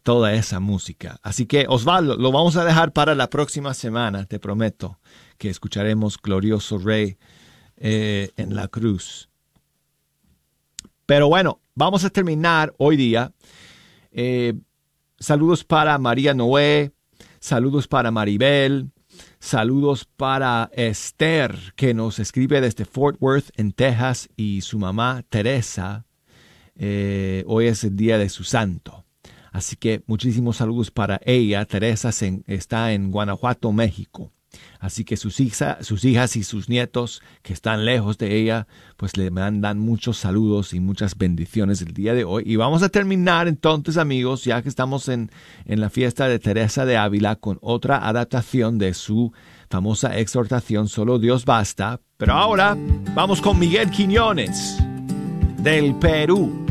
toda 0.02 0.34
esa 0.34 0.60
música. 0.60 1.20
Así 1.22 1.46
que, 1.46 1.68
Osvaldo, 1.70 2.18
lo 2.18 2.32
vamos 2.32 2.58
a 2.58 2.66
dejar 2.66 2.92
para 2.92 3.14
la 3.14 3.30
próxima 3.30 3.76
semana, 3.76 4.26
te 4.26 4.40
prometo, 4.40 4.98
que 5.38 5.52
escucharemos 5.52 6.20
Glorioso 6.20 6.80
Rey 6.80 7.20
eh, 7.78 8.32
en 8.36 8.56
la 8.56 8.68
cruz. 8.68 9.30
Pero 11.06 11.28
bueno, 11.28 11.60
vamos 11.76 12.04
a 12.04 12.10
terminar 12.10 12.74
hoy 12.80 12.98
día. 12.98 13.32
Eh, 14.12 14.56
Saludos 15.26 15.64
para 15.64 15.98
María 15.98 16.36
Noé, 16.36 16.92
saludos 17.40 17.88
para 17.88 18.12
Maribel, 18.12 18.92
saludos 19.40 20.06
para 20.06 20.70
Esther, 20.72 21.74
que 21.76 21.96
nos 21.96 22.20
escribe 22.20 22.62
desde 22.62 22.86
Fort 22.86 23.18
Worth, 23.20 23.50
en 23.56 23.72
Texas, 23.72 24.30
y 24.38 24.62
su 24.62 24.78
mamá 24.78 25.26
Teresa. 25.28 26.06
Eh, 26.76 27.44
hoy 27.48 27.66
es 27.66 27.84
el 27.84 27.96
día 27.96 28.20
de 28.20 28.30
su 28.30 28.44
santo. 28.44 29.04
Así 29.52 29.76
que 29.78 30.04
muchísimos 30.06 30.58
saludos 30.58 30.92
para 30.92 31.20
ella. 31.26 31.66
Teresa 31.66 32.12
está 32.46 32.94
en 32.94 33.10
Guanajuato, 33.10 33.72
México. 33.72 34.32
Así 34.86 35.04
que 35.04 35.18
sus, 35.18 35.42
sus 35.82 36.06
hijas 36.06 36.36
y 36.36 36.44
sus 36.44 36.70
nietos 36.70 37.24
que 37.42 37.54
están 37.54 37.86
lejos 37.86 38.20
de 38.20 38.36
ella, 38.36 38.68
pues 38.98 39.18
le 39.18 39.32
mandan 39.32 39.80
muchos 39.80 40.18
saludos 40.18 40.76
y 40.76 40.80
muchas 40.80 41.18
bendiciones 41.18 41.82
el 41.82 41.92
día 41.92 42.14
de 42.14 42.24
hoy. 42.24 42.44
Y 42.46 42.56
vamos 42.56 42.84
a 42.84 42.90
terminar 42.90 43.48
entonces, 43.48 43.98
amigos, 43.98 44.44
ya 44.44 44.62
que 44.62 44.70
estamos 44.70 45.10
en, 45.10 45.32
en 45.66 45.82
la 45.82 45.90
fiesta 45.90 46.28
de 46.28 46.38
Teresa 46.38 46.86
de 46.86 46.98
Ávila, 46.98 47.36
con 47.38 47.58
otra 47.62 48.08
adaptación 48.08 48.78
de 48.78 48.94
su 48.94 49.34
famosa 49.72 50.20
exhortación, 50.20 50.88
Solo 50.88 51.18
Dios 51.18 51.46
basta. 51.46 52.00
Pero 52.18 52.34
ahora 52.34 52.78
vamos 53.16 53.42
con 53.42 53.58
Miguel 53.58 53.90
Quiñones, 53.90 54.78
del 55.58 55.96
Perú. 55.96 56.64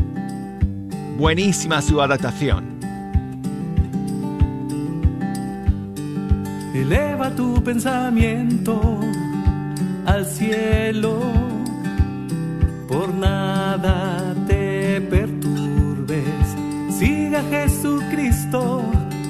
Buenísima 1.17 1.81
su 1.81 2.01
adaptación. 2.01 2.74
Eleva 6.75 7.29
tu 7.31 7.63
pensamiento 7.63 8.99
al 10.05 10.25
cielo, 10.25 11.19
por 12.89 13.13
nada 13.13 14.35
te 14.45 14.99
perturbes. 14.99 16.45
Siga 16.89 17.41
Jesucristo 17.49 18.83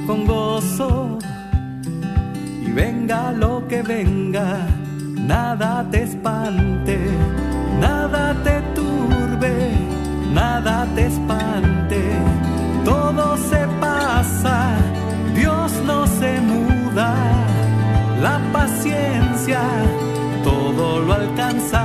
con 0.07 0.25
gozo 0.25 1.19
y 2.65 2.71
venga 2.71 3.31
lo 3.31 3.67
que 3.67 3.83
venga, 3.83 4.65
nada 5.15 5.87
te 5.91 6.01
espante, 6.01 6.97
nada 7.79 8.35
te 8.43 8.59
turbe, 8.73 9.69
nada 10.33 10.87
te 10.95 11.05
espante. 11.05 12.01
Todo 12.83 13.37
se 13.37 13.67
pasa, 13.79 14.77
Dios 15.35 15.71
no 15.85 16.07
se 16.07 16.41
muda 16.41 16.64
la 18.25 18.39
paciencia 18.51 19.61
todo 20.43 20.99
lo 20.99 21.13
alcanza, 21.13 21.84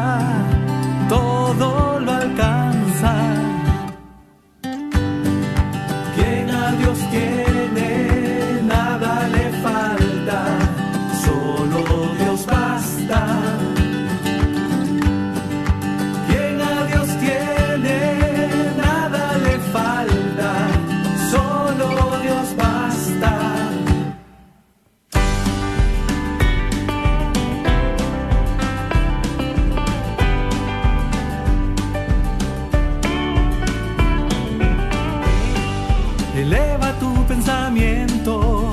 Eleva 36.51 36.93
tu 36.99 37.15
pensamiento 37.27 38.73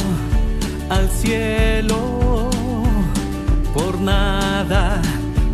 al 0.90 1.08
cielo, 1.12 2.50
por 3.72 4.02
nada 4.02 5.00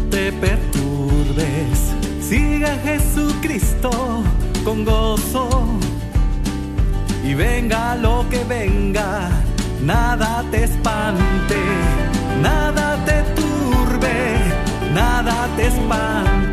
te 0.09 0.31
perturbes. 0.31 1.91
Siga 2.21 2.71
a 2.75 2.77
Jesucristo 2.77 4.23
con 4.63 4.85
gozo. 4.85 5.49
Y 7.25 7.33
venga 7.33 7.95
lo 7.95 8.25
que 8.29 8.41
venga, 8.45 9.29
nada 9.81 10.45
te 10.49 10.63
espante, 10.63 11.61
nada 12.41 13.03
te 13.03 13.21
turbe, 13.35 14.39
nada 14.93 15.49
te 15.57 15.67
espante, 15.67 16.52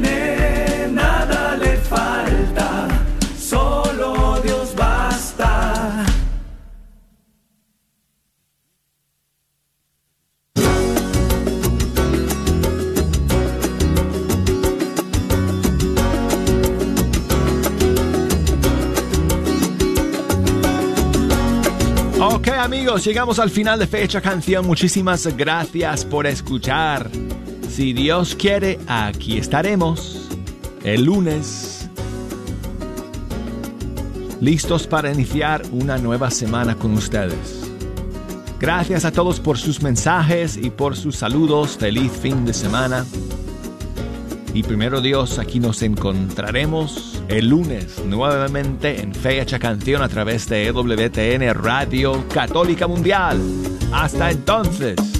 tiene, 0.00 0.88
nada 0.92 1.56
le 1.56 1.76
falta, 1.78 2.88
solo 3.38 4.40
Dios 4.42 4.74
basta. 4.76 6.06
Ok 22.20 22.48
amigos, 22.48 23.04
llegamos 23.04 23.38
al 23.38 23.50
final 23.50 23.78
de 23.78 23.86
Fecha 23.86 24.20
Canción. 24.20 24.66
Muchísimas 24.66 25.26
gracias 25.36 26.04
por 26.04 26.26
escuchar. 26.26 27.08
Si 27.70 27.92
Dios 27.92 28.34
quiere, 28.34 28.78
aquí 28.88 29.38
estaremos 29.38 30.28
el 30.84 31.04
lunes. 31.04 31.88
listos 34.40 34.86
para 34.86 35.12
iniciar 35.12 35.62
una 35.70 35.98
nueva 35.98 36.30
semana 36.30 36.74
con 36.74 36.94
ustedes. 36.94 37.70
Gracias 38.58 39.04
a 39.04 39.12
todos 39.12 39.38
por 39.38 39.58
sus 39.58 39.82
mensajes 39.82 40.56
y 40.56 40.70
por 40.70 40.96
sus 40.96 41.16
saludos. 41.16 41.76
Feliz 41.78 42.10
fin 42.10 42.44
de 42.44 42.54
semana. 42.54 43.04
Y 44.52 44.62
primero 44.62 45.00
Dios, 45.00 45.38
aquí 45.38 45.60
nos 45.60 45.82
encontraremos 45.82 47.22
el 47.28 47.48
lunes 47.48 48.02
nuevamente 48.04 49.00
en 49.00 49.14
Fecha 49.14 49.58
Canción 49.58 50.02
a 50.02 50.08
través 50.08 50.48
de 50.48 50.66
EWTN 50.66 51.54
Radio 51.54 52.26
Católica 52.32 52.88
Mundial. 52.88 53.40
Hasta 53.92 54.30
entonces. 54.30 55.19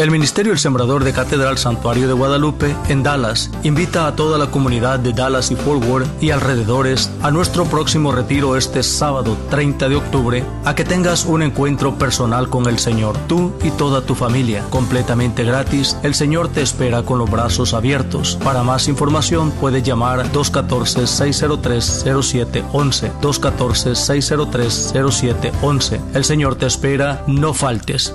El 0.00 0.10
Ministerio 0.10 0.52
El 0.54 0.58
Sembrador 0.58 1.04
de 1.04 1.12
Catedral 1.12 1.58
Santuario 1.58 2.08
de 2.08 2.14
Guadalupe 2.14 2.74
en 2.88 3.02
Dallas 3.02 3.50
invita 3.64 4.06
a 4.06 4.16
toda 4.16 4.38
la 4.38 4.50
comunidad 4.50 4.98
de 4.98 5.12
Dallas 5.12 5.50
y 5.50 5.56
Fort 5.56 5.84
Worth 5.84 6.22
y 6.22 6.30
alrededores 6.30 7.10
a 7.20 7.30
nuestro 7.30 7.66
próximo 7.66 8.10
retiro 8.10 8.56
este 8.56 8.82
sábado 8.82 9.36
30 9.50 9.90
de 9.90 9.96
octubre 9.96 10.42
a 10.64 10.74
que 10.74 10.86
tengas 10.86 11.26
un 11.26 11.42
encuentro 11.42 11.98
personal 11.98 12.48
con 12.48 12.66
el 12.66 12.78
Señor, 12.78 13.14
tú 13.28 13.52
y 13.62 13.72
toda 13.72 14.00
tu 14.00 14.14
familia, 14.14 14.64
completamente 14.70 15.44
gratis. 15.44 15.98
El 16.02 16.14
Señor 16.14 16.48
te 16.48 16.62
espera 16.62 17.02
con 17.02 17.18
los 17.18 17.30
brazos 17.30 17.74
abiertos. 17.74 18.38
Para 18.42 18.62
más 18.62 18.88
información 18.88 19.50
puedes 19.50 19.82
llamar 19.82 20.32
214-603-0711. 20.32 23.20
214-603-0711. 23.20 26.00
El 26.14 26.24
Señor 26.24 26.54
te 26.54 26.64
espera, 26.64 27.22
no 27.26 27.52
faltes. 27.52 28.14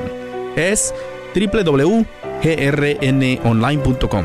Es 0.56 0.92
www.grnonline.com. 1.34 4.24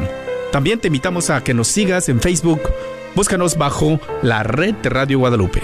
También 0.52 0.80
te 0.80 0.88
invitamos 0.88 1.30
a 1.30 1.44
que 1.44 1.54
nos 1.54 1.68
sigas 1.68 2.10
en 2.10 2.20
Facebook. 2.22 2.62
Búscanos 3.14 3.56
bajo 3.58 4.00
la 4.22 4.42
red 4.44 4.74
de 4.76 4.90
Radio 4.90 5.20
Guadalupe. 5.20 5.62